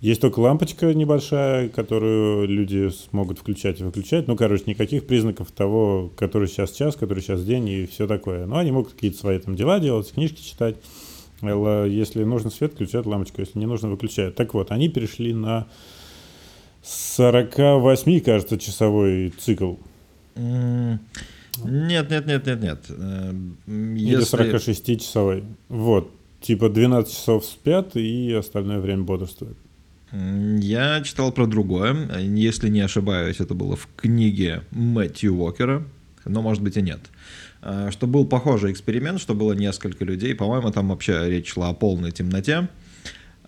[0.00, 4.28] есть только лампочка небольшая, которую люди смогут включать и выключать.
[4.28, 8.46] Ну, короче, никаких признаков того, который сейчас час, который сейчас день и все такое.
[8.46, 10.76] Но они могут какие-то свои там дела делать, книжки читать.
[11.40, 14.36] Если нужно свет, включают лампочку, если не нужно, выключают.
[14.36, 15.66] Так вот, они перешли на
[16.82, 19.74] 48, кажется, часовой цикл.
[20.34, 22.84] Нет, нет, нет, нет, нет.
[22.88, 23.34] Э,
[23.66, 25.44] Или Если 46-часовой.
[25.68, 26.10] Вот.
[26.40, 29.56] Типа 12 часов спят и остальное время бодрствуют.
[30.12, 31.94] Я читал про другое.
[32.20, 35.84] Если не ошибаюсь, это было в книге Мэтью Уокера,
[36.24, 37.00] но может быть и нет.
[37.62, 40.34] А, Что был похожий эксперимент, что было несколько людей.
[40.34, 42.68] По-моему, там вообще речь шла о полной темноте.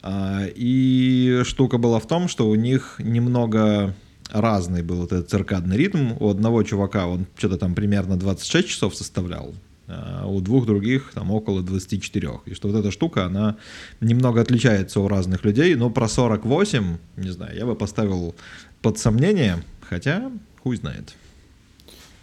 [0.07, 3.95] А, И штука была в том, что у них немного
[4.31, 6.13] разный был вот этот циркадный ритм.
[6.21, 9.55] У одного чувака он что-то там примерно 26 часов составлял,
[9.89, 12.29] а у двух других там около 24.
[12.45, 13.57] И что вот эта штука, она
[14.01, 18.35] немного отличается у разных людей, но про 48, не знаю, я бы поставил
[18.83, 20.31] под сомнение, хотя
[20.63, 21.15] хуй знает.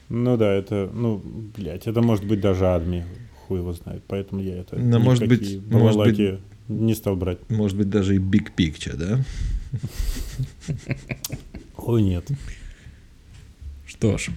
[0.10, 1.20] Ну да, это, ну,
[1.58, 3.06] блядь, это может быть даже адми.
[3.48, 4.04] Хуй его знает.
[4.08, 6.39] Поэтому я это Ну, может быть- может быть-
[6.79, 7.38] не стал брать.
[7.49, 9.23] Может быть, даже и big picture, да?
[11.77, 12.27] Ой, нет.
[13.86, 14.29] Что ж.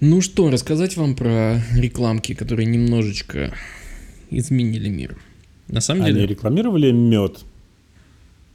[0.00, 3.54] Ну что, рассказать вам про рекламки, которые немножечко
[4.30, 5.16] изменили мир.
[5.68, 6.26] На самом Они деле...
[6.26, 7.44] рекламировали мед.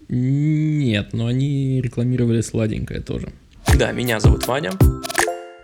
[0.09, 3.31] Нет, но они рекламировали сладенькое тоже.
[3.77, 4.71] Да, меня зовут Ваня.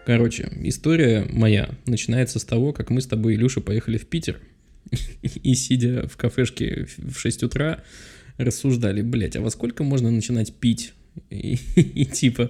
[0.05, 4.39] Короче, история моя начинается с того, как мы с тобой, Илюша, поехали в Питер.
[5.21, 7.83] И сидя в кафешке в 6 утра,
[8.37, 10.93] рассуждали, блять, а во сколько можно начинать пить?
[11.29, 12.49] И, и типа,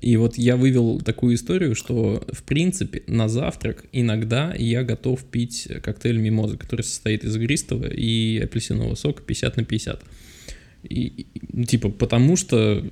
[0.00, 5.68] и вот я вывел такую историю, что в принципе на завтрак иногда я готов пить
[5.82, 10.04] коктейль мимоза, который состоит из игристого и апельсинового сока 50 на 50.
[10.84, 12.84] И, и, ну, типа, потому что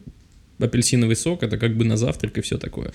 [0.59, 2.93] апельсиновый сок это как бы на завтрак и все такое.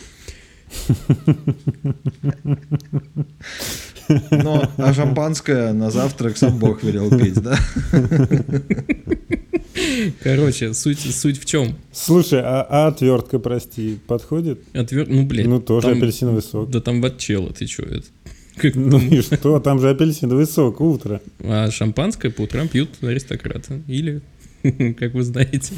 [4.31, 7.57] Но, а шампанское на завтрак сам Бог велел пить, да?
[10.23, 11.75] Короче, суть, суть в чем?
[11.91, 14.59] Слушай, а, а отвертка, прости, подходит?
[14.73, 15.07] Отвер...
[15.07, 15.47] Ну, блядь.
[15.47, 16.69] ну, тоже там- апельсиновый сок.
[16.69, 17.83] Да там ватчела, ты чё?
[17.83, 18.05] Это...
[18.55, 18.75] Как...
[18.75, 19.59] Ну и что?
[19.59, 21.21] Там же апельсиновый сок, утро.
[21.39, 23.83] А шампанское по утрам пьют аристократы.
[23.87, 24.21] Или,
[24.97, 25.73] как вы знаете.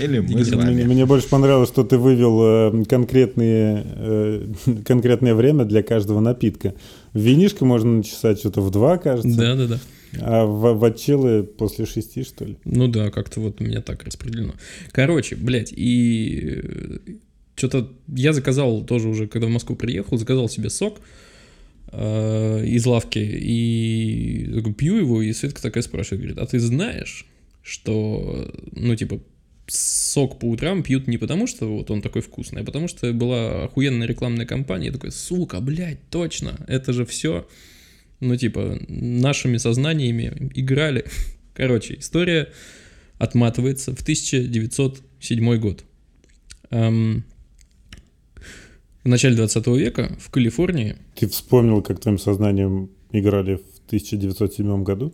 [0.00, 0.82] Или мы с Мне, вами.
[0.84, 4.52] мне больше понравилось, что ты вывел э, конкретные, э,
[4.84, 6.74] конкретное время для каждого напитка.
[7.12, 9.36] Винишко можно начесать что-то в два, кажется.
[9.36, 9.78] Да-да-да.
[10.20, 12.56] А в ватчелы после шести, что ли?
[12.64, 14.54] Ну да, как-то вот у меня так распределено.
[14.92, 16.62] Короче, блядь, и
[17.54, 21.00] что-то я заказал тоже уже, когда в Москву приехал, заказал себе сок
[21.92, 27.26] э, из лавки и пью его, и Светка такая спрашивает, говорит, а ты знаешь,
[27.62, 29.20] что, ну, типа,
[29.66, 33.64] сок по утрам пьют не потому, что вот он такой вкусный, а потому что была
[33.64, 34.86] охуенная рекламная кампания.
[34.86, 37.48] Я такой, сука, блядь, точно, это же все,
[38.20, 41.04] ну, типа, нашими сознаниями играли.
[41.54, 42.48] Короче, история
[43.18, 45.84] отматывается в 1907 год.
[46.70, 47.24] Эм,
[49.04, 55.12] в начале 20 века в Калифорнии, Ты вспомнил, как твоим сознанием играли в 1907 году?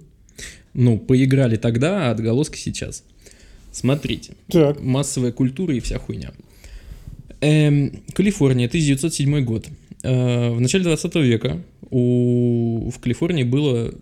[0.74, 3.04] ну, поиграли тогда, а отголоски сейчас.
[3.72, 4.34] Смотрите.
[4.48, 4.80] Так.
[4.80, 6.32] массовая культура и вся хуйня.
[7.40, 9.66] Эм, Калифорния, 1907 год.
[10.02, 13.94] Э, в начале 20 века у, в Калифорнии было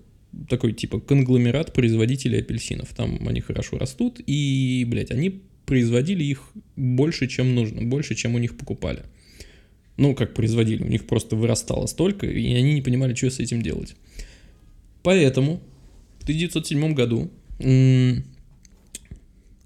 [0.48, 2.88] такой типа конгломерат производителей апельсинов.
[2.94, 8.38] Там они хорошо растут, и, блядь, они производили их больше, чем нужно, больше, чем у
[8.38, 9.04] них покупали.
[9.96, 13.62] Ну, как производили, у них просто вырастало столько, и они не понимали, что с этим
[13.62, 13.94] делать.
[15.02, 15.60] Поэтому
[16.18, 18.24] в 1907 году м,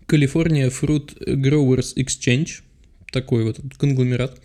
[0.06, 2.62] California Fruit Growers Exchange,
[3.10, 4.40] такой вот конгломерат,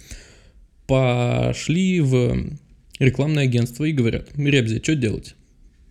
[0.87, 2.57] пошли в
[2.99, 5.35] рекламное агентство и говорят, Ребзи, что делать?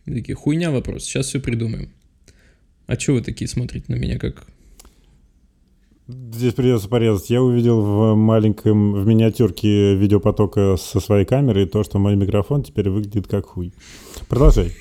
[0.06, 1.90] И такие, хуйня вопрос, сейчас все придумаем.
[2.86, 4.46] А что вы такие смотрите на меня, как...
[6.08, 7.28] Здесь придется порезать.
[7.28, 12.88] Я увидел в маленьком, в миниатюрке видеопотока со своей камерой то, что мой микрофон теперь
[12.88, 13.74] выглядит как хуй.
[14.26, 14.72] Продолжай.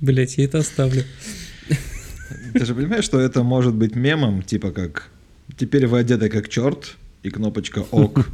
[0.00, 1.02] Блять, я это оставлю.
[2.52, 5.10] Ты же понимаешь, что это может быть мемом, типа как
[5.56, 8.30] «Теперь вы одеты как черт», и кнопочка «Ок».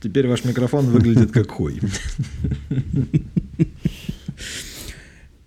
[0.00, 1.80] Теперь ваш микрофон выглядит как хуй.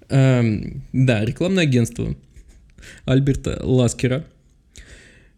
[0.09, 2.15] Эм, Да, рекламное агентство
[3.05, 4.25] Альберта Ласкера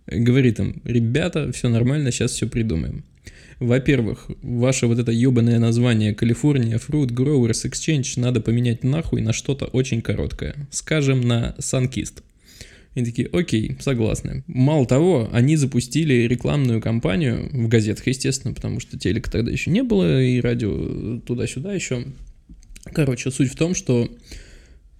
[0.07, 3.03] говорит им, ребята, все нормально, сейчас все придумаем.
[3.59, 9.65] Во-первых, ваше вот это ебаное название California Fruit Growers Exchange надо поменять нахуй на что-то
[9.65, 10.55] очень короткое.
[10.71, 12.23] Скажем, на Sunkist.
[12.95, 14.43] И такие, окей, согласны.
[14.45, 19.81] Мало того, они запустили рекламную кампанию в газетах, естественно, потому что телека тогда еще не
[19.81, 22.05] было, и радио туда-сюда еще.
[22.85, 24.09] Короче, суть в том, что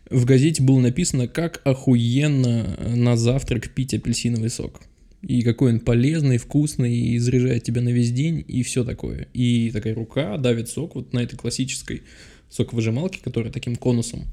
[0.09, 4.81] в газете было написано, как охуенно на завтрак пить апельсиновый сок.
[5.23, 9.27] И какой он полезный, вкусный, и заряжает тебя на весь день, и все такое.
[9.33, 12.03] И такая рука давит сок вот на этой классической
[12.49, 14.25] соковыжималке, которая таким конусом.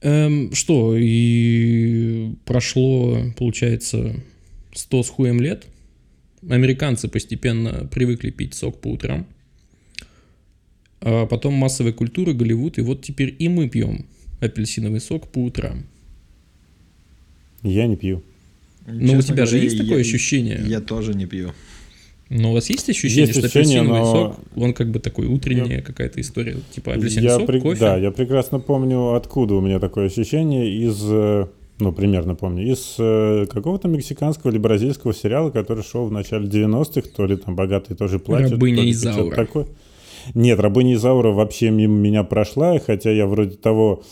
[0.00, 4.14] Эм, что, и прошло, получается,
[4.72, 5.66] 100 с хуем лет.
[6.48, 9.26] Американцы постепенно привыкли пить сок по утрам.
[11.00, 14.06] А потом массовая культура, Голливуд, и вот теперь и мы пьем
[14.40, 15.84] апельсиновый сок по утрам.
[17.62, 18.22] Я не пью.
[18.86, 20.60] Ну, у Честно тебя же есть такое я- ощущение?
[20.66, 21.50] Я тоже не пью.
[22.28, 25.26] Но у вас есть ощущение, Есть что ощущение, апельсиновый но- сок, он как бы такой
[25.26, 27.80] утренняя какая-то история, типа апельсиновый Я сок, прек- кофе?
[27.80, 31.46] Да, я прекрасно помню, откуда у меня такое ощущение из, э,
[31.80, 37.08] ну, примерно помню, из э, какого-то мексиканского или бразильского сериала, который шел в начале 90-х,
[37.16, 38.52] то ли там «Богатые тоже платят».
[38.52, 39.34] «Рабыня то ли Изаура».
[39.34, 39.66] такое.
[40.34, 44.04] Нет, «Рабыня Изаура» вообще мимо меня прошла, хотя я вроде того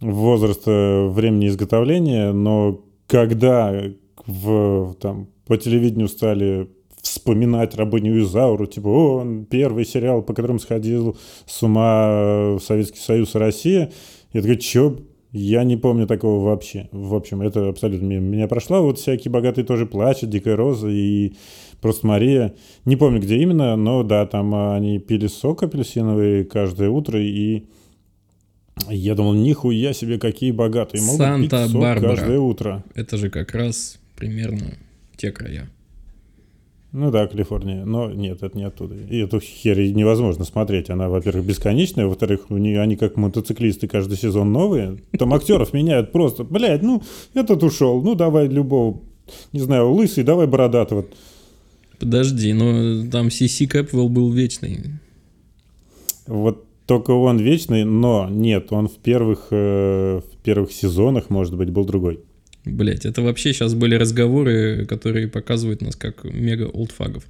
[0.00, 3.82] возраста времени изготовления, но когда
[4.26, 6.68] в, там, по телевидению стали
[7.02, 11.16] вспоминать рабыню Изауру, типа, о, он первый сериал, по которому сходил
[11.46, 13.92] с ума Советский Союз и Россия.
[14.32, 14.98] Я такой, чё?
[15.32, 16.88] Я не помню такого вообще.
[16.92, 18.82] В общем, это абсолютно мимо меня прошло.
[18.82, 21.32] Вот всякие богатые тоже плачут, Дикая Роза и
[21.80, 22.54] просто Мария.
[22.84, 27.64] Не помню, где именно, но да, там они пили сок апельсиновый каждое утро, и
[28.90, 31.02] я думал, нихуя себе, какие богатые.
[31.02, 32.16] Могут пить сок Санта-Барбара.
[32.16, 32.84] каждое утро.
[32.94, 34.78] Это же как раз примерно
[35.16, 35.68] те края.
[36.92, 37.86] Ну да, Калифорния.
[37.86, 38.94] Но нет, это не оттуда.
[38.94, 40.90] И эту херь невозможно смотреть.
[40.90, 44.98] Она, во-первых, бесконечная, во-вторых, у нее они как мотоциклисты каждый сезон новые.
[45.18, 46.44] Там актеров меняют просто.
[46.44, 47.02] Блядь, ну,
[47.32, 48.02] этот ушел.
[48.02, 49.00] Ну, давай любого,
[49.52, 51.06] не знаю, лысый, давай бородатого.
[51.98, 54.80] Подожди, но там Сиси Кэпвелл был вечный.
[56.26, 61.70] Вот только он вечный, но нет, он в первых, э, в первых сезонах, может быть,
[61.70, 62.20] был другой.
[62.64, 67.24] Блять, это вообще сейчас были разговоры, которые показывают нас как мега олдфагов.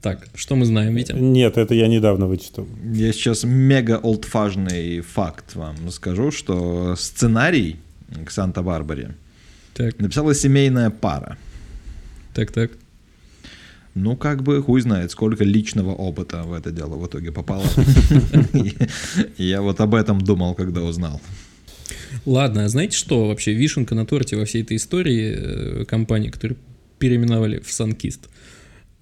[0.00, 1.12] Так, что мы знаем, Витя?
[1.12, 2.68] Нет, это я недавно вычитал.
[2.84, 7.76] Я сейчас мега олдфажный факт вам скажу, что сценарий
[8.24, 9.16] к Санта-Барбаре
[9.74, 11.36] Так, написала семейная пара.
[12.34, 12.70] так, так.
[13.94, 17.64] Ну, как бы, хуй знает, сколько личного опыта в это дело в итоге попало.
[19.38, 21.20] Я вот об этом думал, когда узнал.
[22.26, 26.58] Ладно, а знаете что вообще вишенка на торте во всей этой истории э, компании, которую
[26.98, 28.28] переименовали в Санкист?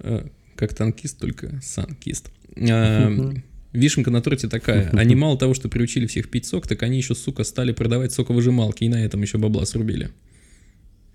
[0.00, 2.30] Э, Как танкист, только Санкист.
[2.54, 3.32] Э,
[3.72, 4.90] Вишенка на торте такая.
[4.92, 8.84] Они мало того, что приучили всех пить сок, так они еще, сука, стали продавать соковыжималки
[8.84, 10.10] и на этом еще бабла срубили.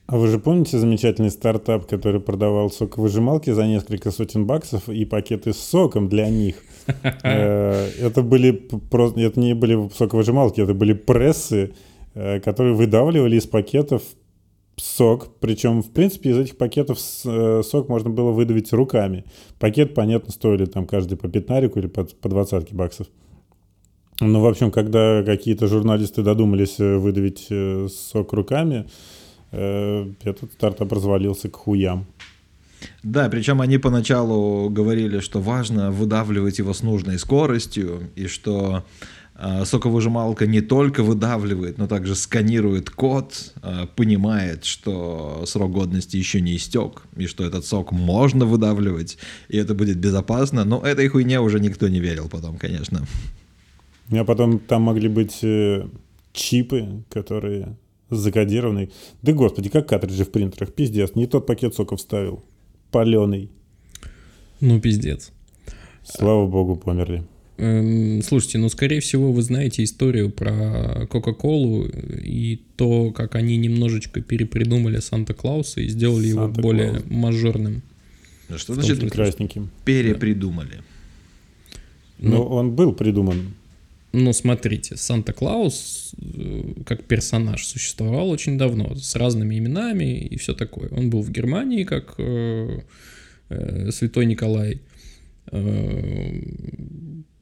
[0.07, 5.53] А вы же помните замечательный стартап, который продавал соковыжималки за несколько сотен баксов и пакеты
[5.53, 6.55] с соком для них?
[7.23, 8.51] Э, Это были
[8.89, 11.73] просто, это не были соковыжималки, это были прессы,
[12.13, 14.03] которые выдавливали из пакетов
[14.81, 15.39] сок.
[15.39, 19.25] Причем, в принципе, из этих пакетов э, сок можно было выдавить руками.
[19.59, 23.07] Пакет, понятно, стоили там каждый по пятнарику или по, по двадцатке баксов.
[24.21, 28.87] Ну, в общем, когда какие-то журналисты додумались э, выдавить э, сок руками,
[29.51, 32.05] э, этот стартап развалился к хуям.
[33.03, 38.83] Да, причем они поначалу говорили, что важно выдавливать его с нужной скоростью, и что э,
[39.63, 46.55] соковыжималка не только выдавливает, но также сканирует код, э, понимает, что срок годности еще не
[46.55, 49.17] истек, и что этот сок можно выдавливать,
[49.47, 50.65] и это будет безопасно.
[50.65, 53.05] Но этой хуйне уже никто не верил потом, конечно.
[54.11, 55.87] А потом там могли быть э,
[56.33, 57.77] чипы, которые
[58.09, 58.89] закодированы.
[59.21, 62.43] Да господи, как картриджи в принтерах, пиздец, не тот пакет сока вставил.
[62.91, 63.49] Паленый.
[64.59, 65.31] Ну, пиздец.
[66.03, 67.23] Слава богу, померли.
[67.61, 74.21] Эм, слушайте, ну, скорее всего, вы знаете историю про Кока-Колу и то, как они немножечко
[74.21, 76.63] перепридумали Санта-Клауса и сделали его Санта-Клаус.
[76.63, 77.81] более мажорным.
[78.55, 79.69] Что том значит смысле, Красненьким.
[79.83, 80.81] перепридумали?
[82.17, 83.53] Но Ну, он был придуман.
[84.13, 90.89] Ну, смотрите, Санта-Клаус э, как персонаж существовал очень давно, с разными именами и все такое.
[90.91, 92.79] Он был в Германии как э,
[93.49, 94.79] э, Святой Николай.
[95.51, 96.41] Э,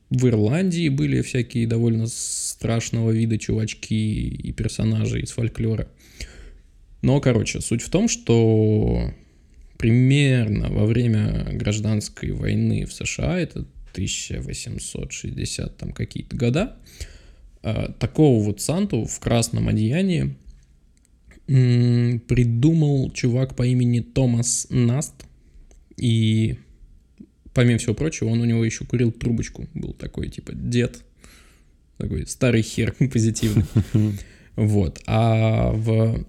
[0.09, 5.87] в Ирландии были всякие довольно страшного вида чувачки и персонажи из фольклора.
[7.01, 9.13] Но, короче, суть в том, что
[9.77, 16.75] примерно во время гражданской войны в США, это 1860 там какие-то года,
[17.63, 20.35] э, такого вот Санту в красном одеянии
[21.47, 25.13] придумал чувак по имени Томас Наст.
[25.95, 26.57] И,
[27.57, 29.67] помимо всего прочего, он у него еще курил трубочку.
[29.73, 30.99] Был такой, типа, дед.
[31.97, 33.65] Такой старый хер позитивный.
[34.55, 34.99] Вот.
[35.05, 36.25] А в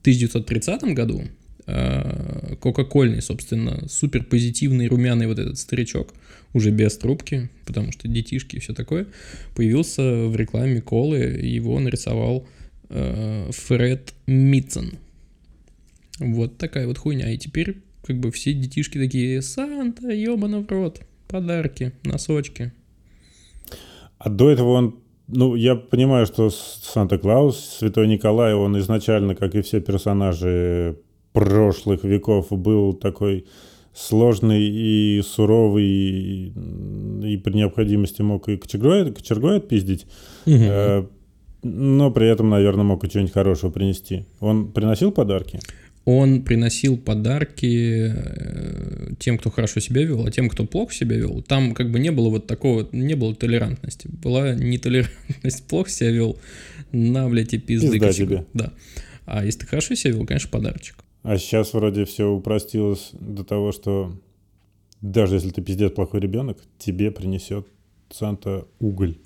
[0.00, 1.22] 1930 году
[1.66, 6.12] э, кока-кольный, собственно, супер позитивный румяный вот этот старичок,
[6.52, 9.06] уже без трубки, потому что детишки и все такое,
[9.54, 12.48] появился в рекламе колы, его нарисовал
[12.90, 14.98] э, Фред Митцен.
[16.18, 17.30] Вот такая вот хуйня.
[17.30, 22.72] И теперь как бы все детишки такие, Санта, ебаный в рот, подарки, носочки.
[24.18, 25.00] А до этого он...
[25.26, 30.98] Ну, я понимаю, что Санта-Клаус, Святой Николай, он изначально, как и все персонажи
[31.32, 33.46] прошлых веков, был такой
[33.94, 36.52] сложный и суровый, и,
[37.24, 40.06] и при необходимости мог и кочергой, кочергой отпиздить,
[40.46, 41.06] э,
[41.62, 44.26] но при этом, наверное, мог и что-нибудь хорошего принести.
[44.40, 45.60] Он приносил подарки?
[46.04, 51.42] Он приносил подарки э, тем, кто хорошо себя вел, а тем, кто плохо себя вел,
[51.42, 54.08] там как бы не было вот такого, не было толерантности.
[54.08, 56.38] Была нетолерантность, плохо себя вел,
[56.92, 58.44] на, блядь, и пизды Пизда тебе.
[58.52, 58.72] Да.
[59.24, 60.96] А если ты хорошо себя вел, конечно, подарочек.
[61.22, 64.14] А сейчас вроде все упростилось до того, что
[65.00, 67.66] даже если ты пиздец плохой ребенок, тебе принесет
[68.10, 69.16] Санта уголь.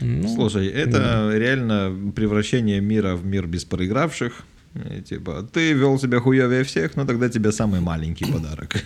[0.00, 4.44] Ну, Слушай, это реально превращение мира в мир без проигравших.
[4.78, 8.84] И типа, ты вел себя хуевее всех, но тогда тебе самый маленький подарок.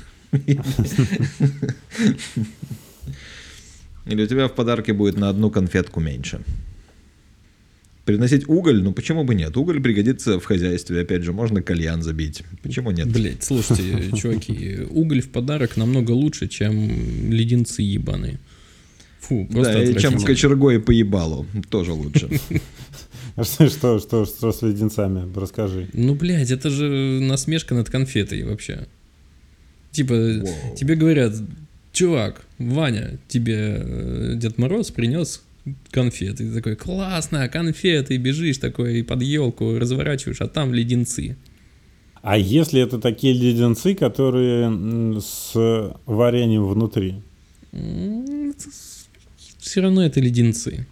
[4.07, 6.40] Или у тебя в подарке будет на одну конфетку меньше.
[8.05, 9.57] Приносить уголь, ну почему бы нет?
[9.57, 12.43] Уголь пригодится в хозяйстве, опять же, можно кальян забить.
[12.62, 13.12] Почему нет?
[13.12, 18.40] Блять, слушайте, чуваки, уголь в подарок намного лучше, чем леденцы ебаные.
[19.20, 22.28] Фу, просто да, и чем с кочергой по ебалу, тоже лучше.
[23.35, 25.30] А что, что, что, что с леденцами?
[25.35, 25.89] Расскажи.
[25.93, 28.87] Ну, блядь, это же насмешка над конфетой вообще.
[29.91, 30.76] Типа, Воу.
[30.76, 31.35] тебе говорят,
[31.93, 35.43] чувак, Ваня, тебе э, Дед Мороз принес
[35.91, 36.49] конфеты.
[36.49, 41.37] Ты такой, классно, конфеты, бежишь такой под елку, разворачиваешь, а там леденцы.
[42.22, 45.53] А если это такие леденцы, которые с
[46.07, 47.16] вареньем внутри?
[49.59, 50.87] Все равно это леденцы.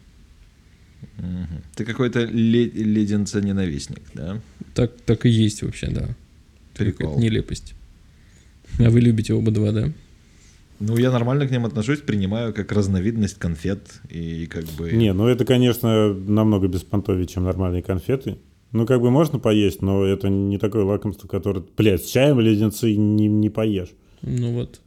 [1.19, 1.63] Мгм.
[1.75, 4.41] Ты какой-то ле- леденца-ненавистник, да?
[4.75, 6.09] Так, так и есть вообще, да.
[6.75, 7.19] Прикол.
[7.19, 7.75] Нелепость.
[8.79, 9.93] А вы любите оба два, да?
[10.79, 14.91] Ну, я нормально к ним отношусь, принимаю как разновидность конфет и как бы...
[14.93, 18.39] Не, ну это, конечно, намного беспонтовее, чем нормальные конфеты.
[18.73, 21.63] Ну, как бы можно поесть, но это не такое лакомство, которое...
[21.77, 23.91] Блядь, с чаем леденцы не, не поешь.
[24.23, 24.81] Ну вот,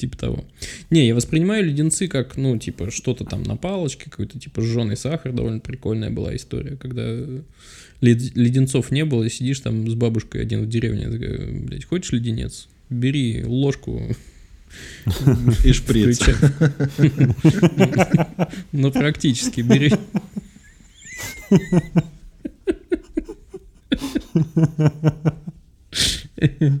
[0.00, 0.44] типа того.
[0.90, 5.32] Не, я воспринимаю леденцы как, ну, типа, что-то там на палочке, какой-то, типа, жженый сахар.
[5.32, 7.02] Довольно прикольная была история, когда
[8.00, 12.12] лед- леденцов не было, и сидишь там с бабушкой один в деревне, такая, блядь, хочешь
[12.12, 12.68] леденец?
[12.88, 14.02] Бери ложку.
[15.64, 16.18] И шприц.
[16.18, 16.34] включай».
[18.72, 19.92] Ну, практически, бери.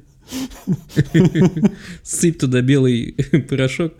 [2.02, 3.12] Сыпь туда белый
[3.48, 3.94] порошок.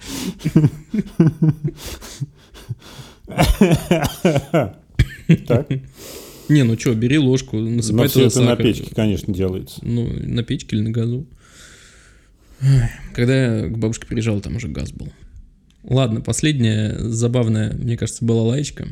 [5.46, 5.68] Так?
[6.48, 9.78] Не, ну что, бери ложку, насыпай туда это на печке, конечно, делается.
[9.82, 11.26] Ну, на печке или на газу.
[13.14, 15.12] Когда я к бабушке приезжал, там уже газ был.
[15.84, 18.88] Ладно, последняя забавная, мне кажется, была лаечка.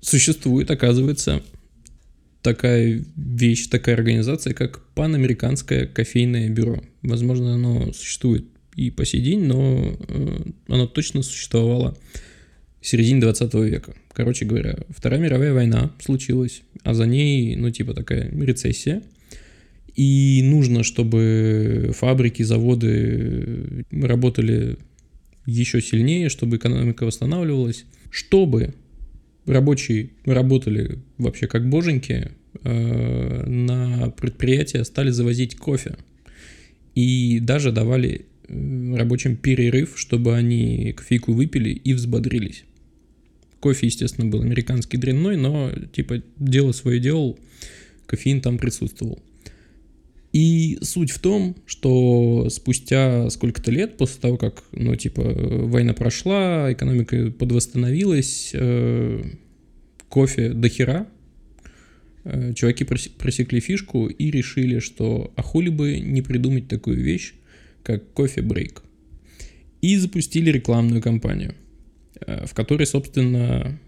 [0.00, 1.42] Существует, оказывается,
[2.44, 6.84] такая вещь, такая организация, как Панамериканское кофейное бюро.
[7.02, 8.44] Возможно, оно существует
[8.76, 10.38] и по сей день, но э,
[10.68, 11.96] оно точно существовало
[12.82, 13.94] в середине 20 века.
[14.12, 19.02] Короче говоря, Вторая мировая война случилась, а за ней, ну, типа такая рецессия.
[19.96, 24.76] И нужно, чтобы фабрики, заводы работали
[25.46, 28.74] еще сильнее, чтобы экономика восстанавливалась, чтобы
[29.46, 32.32] рабочие работали вообще как боженьки,
[32.62, 35.96] э, на предприятия стали завозить кофе.
[36.94, 42.64] И даже давали э, рабочим перерыв, чтобы они кофейку выпили и взбодрились.
[43.60, 47.38] Кофе, естественно, был американский дрянной, но типа дело свое делал,
[48.06, 49.22] кофеин там присутствовал.
[50.34, 56.72] И суть в том, что спустя сколько-то лет после того, как, ну, типа, война прошла,
[56.72, 59.22] экономика подвосстановилась, э,
[60.08, 61.06] кофе до хера,
[62.24, 67.34] э, чуваки просекли фишку и решили, что а хули бы не придумать такую вещь,
[67.84, 68.82] как кофе-брейк.
[69.82, 71.54] И запустили рекламную кампанию,
[72.26, 73.78] э, в которой, собственно,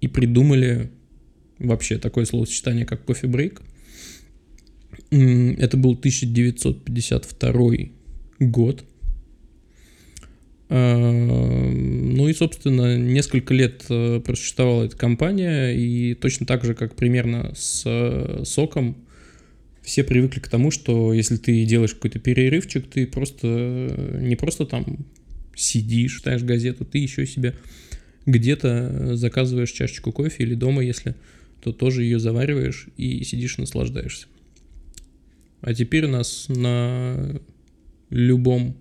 [0.00, 0.90] и придумали
[1.58, 3.60] вообще такое словосочетание, как кофе-брейк–
[5.12, 7.72] это был 1952
[8.40, 8.84] год.
[10.68, 16.96] А, ну и, собственно, несколько лет э, просуществовала эта компания, и точно так же, как
[16.96, 18.96] примерно с э, соком,
[19.82, 24.64] все привыкли к тому, что если ты делаешь какой-то перерывчик, ты просто э, не просто
[24.64, 25.04] там
[25.54, 27.54] сидишь, читаешь газету, ты еще себе
[28.24, 31.16] где-то заказываешь чашечку кофе или дома, если,
[31.62, 34.26] то тоже ее завариваешь и сидишь наслаждаешься.
[35.62, 37.40] А теперь у нас на
[38.10, 38.74] любом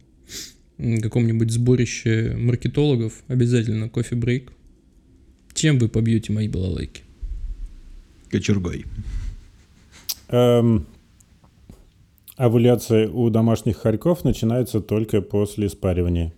[0.77, 4.51] каком-нибудь сборище маркетологов обязательно кофе-брейк.
[5.53, 7.03] Чем вы побьете мои балалайки?
[8.32, 8.86] Кочергой.
[10.29, 10.88] Эм,
[12.36, 16.34] овуляция у домашних хорьков начинается только после спаривания.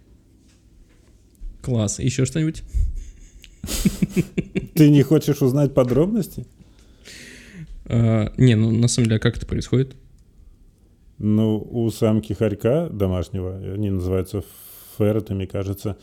[1.61, 1.99] Класс.
[1.99, 2.63] Еще что-нибудь?
[4.73, 6.45] Ты не хочешь узнать подробности?
[7.85, 9.95] А, не, ну на самом деле, а как это происходит?
[11.17, 14.43] Ну, у самки хорька домашнего, они называются
[14.97, 15.97] ферретами, кажется,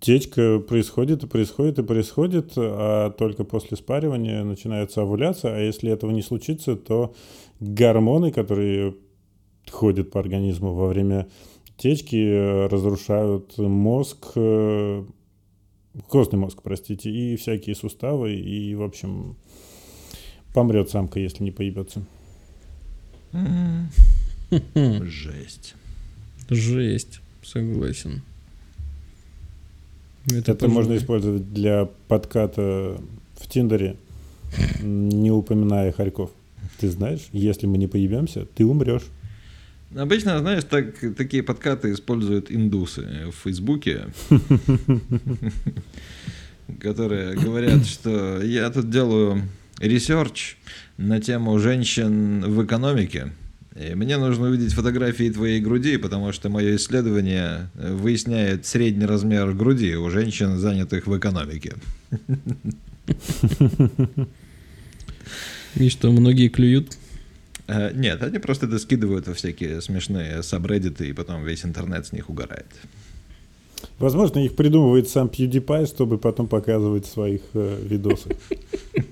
[0.00, 6.10] течка происходит и происходит и происходит, а только после спаривания начинается овуляция, а если этого
[6.10, 7.14] не случится, то
[7.60, 8.94] гормоны, которые
[9.70, 11.28] ходят по организму во время
[11.76, 15.04] течки, разрушают мозг, э,
[16.08, 19.36] костный мозг, простите, и всякие суставы, и, в общем,
[20.54, 22.02] помрет самка, если не поебется.
[24.74, 25.74] Жесть.
[26.48, 28.22] Жесть, согласен.
[30.26, 33.00] Это, Это можно использовать для подката
[33.36, 33.96] в Тиндере,
[34.80, 36.30] не упоминая Харьков.
[36.78, 39.04] Ты знаешь, если мы не поебемся, ты умрешь.
[39.94, 44.06] Обычно, знаешь, так, такие подкаты используют индусы в Фейсбуке,
[46.80, 49.42] которые говорят, что я тут делаю
[49.80, 50.56] research
[51.00, 53.32] на тему женщин в экономике.
[53.74, 59.96] И мне нужно увидеть фотографии твоей груди, потому что мое исследование выясняет средний размер груди
[59.96, 61.74] у женщин, занятых в экономике.
[65.76, 66.98] И что, многие клюют?
[67.68, 72.12] Э, нет, они просто это скидывают во всякие смешные сабреддиты, и потом весь интернет с
[72.12, 72.66] них угорает.
[73.98, 78.32] Возможно, их придумывает сам PewDiePie, чтобы потом показывать в своих э, видосах.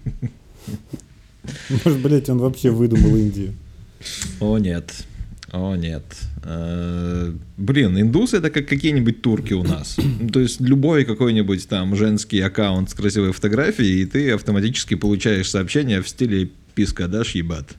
[1.85, 3.55] Может, блять, он вообще выдумал Индию.
[4.41, 4.93] О, нет.
[5.51, 6.05] О, нет.
[6.45, 9.97] Э, блин, индусы это как какие-нибудь турки у нас.
[10.33, 16.03] То есть любой какой-нибудь там женский аккаунт с красивой фотографией, и ты автоматически получаешь сообщение
[16.03, 17.77] в стиле «писка дашь, ебат».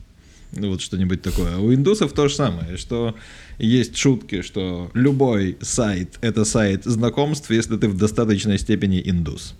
[0.51, 1.57] Ну, вот что-нибудь такое.
[1.57, 3.15] У индусов то же самое, что
[3.59, 9.53] есть шутки, что любой сайт— это сайт знакомств, если ты в достаточной степени индус.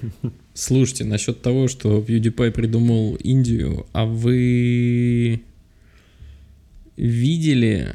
[0.56, 5.42] Слушайте, насчет того, что PewDiePie придумал Индию, а вы
[6.96, 7.92] видели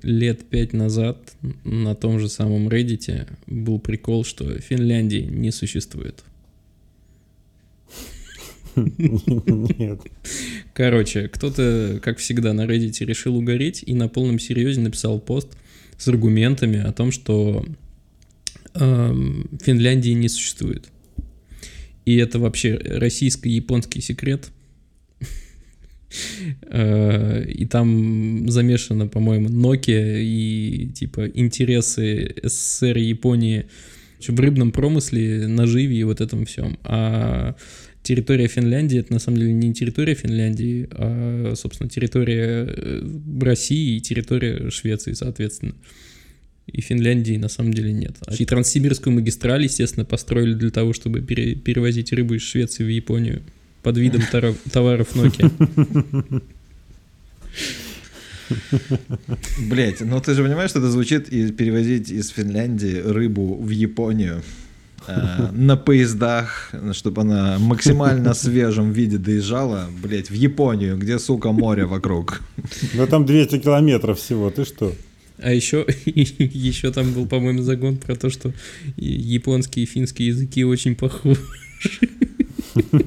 [0.00, 1.18] лет пять назад
[1.64, 6.22] на том же самом Reddit был прикол, что Финляндии не существует?
[8.76, 10.00] Нет.
[10.72, 15.48] Короче, кто-то, как всегда, на Reddit решил угореть и на полном серьезе написал пост
[15.98, 17.66] с аргументами о том, что
[18.74, 19.14] э,
[19.60, 20.88] Финляндии не существует.
[22.10, 24.50] И это вообще российско-японский секрет.
[26.62, 33.66] Э, и там замешано, по-моему, Nokia и типа интересы СССР и Японии
[34.26, 36.80] в рыбном промысле, наживе и вот этом всем.
[36.82, 37.54] А
[38.02, 43.02] территория Финляндии это на самом деле не территория Финляндии, а, собственно, территория э,
[43.40, 45.76] России и территория Швеции, соответственно
[46.72, 48.16] и Финляндии на самом деле нет.
[48.38, 53.42] И Транссибирскую магистраль, естественно, построили для того, чтобы пере- перевозить рыбу из Швеции в Японию
[53.82, 54.22] под видом
[54.72, 56.42] товаров Nokia.
[59.68, 64.42] Блять, ну ты же понимаешь, что это звучит и перевозить из Финляндии рыбу в Японию
[65.06, 71.86] э, на поездах, чтобы она максимально свежем виде доезжала, блять, в Японию, где, сука, море
[71.86, 72.40] вокруг.
[72.94, 74.94] Ну там 200 километров всего, ты что?
[75.42, 78.52] А еще, еще там был, по-моему, загон про то, что
[78.96, 81.40] японские и финские языки очень похожи.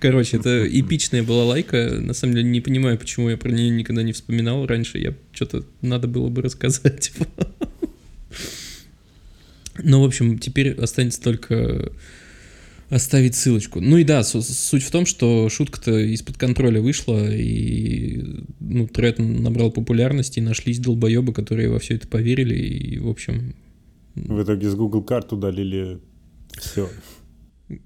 [0.00, 1.98] Короче, это эпичная была лайка.
[2.00, 4.98] На самом деле не понимаю, почему я про нее никогда не вспоминал раньше.
[4.98, 7.12] Я что-то надо было бы рассказать.
[9.82, 11.90] Ну, в общем, теперь останется только
[12.88, 13.80] оставить ссылочку.
[13.80, 18.22] Ну и да, суть в том, что шутка-то из-под контроля вышла, и
[18.60, 23.54] ну, тред набрал популярности, и нашлись долбоебы, которые во все это поверили, и, в общем...
[24.14, 25.98] В итоге с Google карт удалили
[26.58, 26.88] все.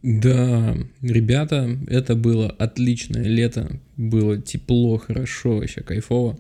[0.03, 6.39] Да, ребята, это было отличное лето, было тепло, хорошо, вообще кайфово.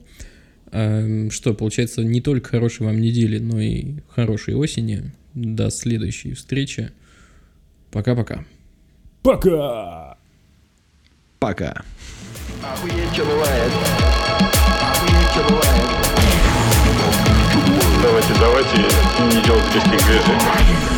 [0.70, 5.12] А, что, получается, не только хорошей вам недели, но и хорошей осени.
[5.34, 6.90] До следующей встречи.
[7.90, 8.44] Пока-пока.
[9.22, 10.16] Пока!
[11.38, 11.82] Пока.
[18.02, 18.76] Давайте, давайте
[19.36, 20.97] не делать лишних движений.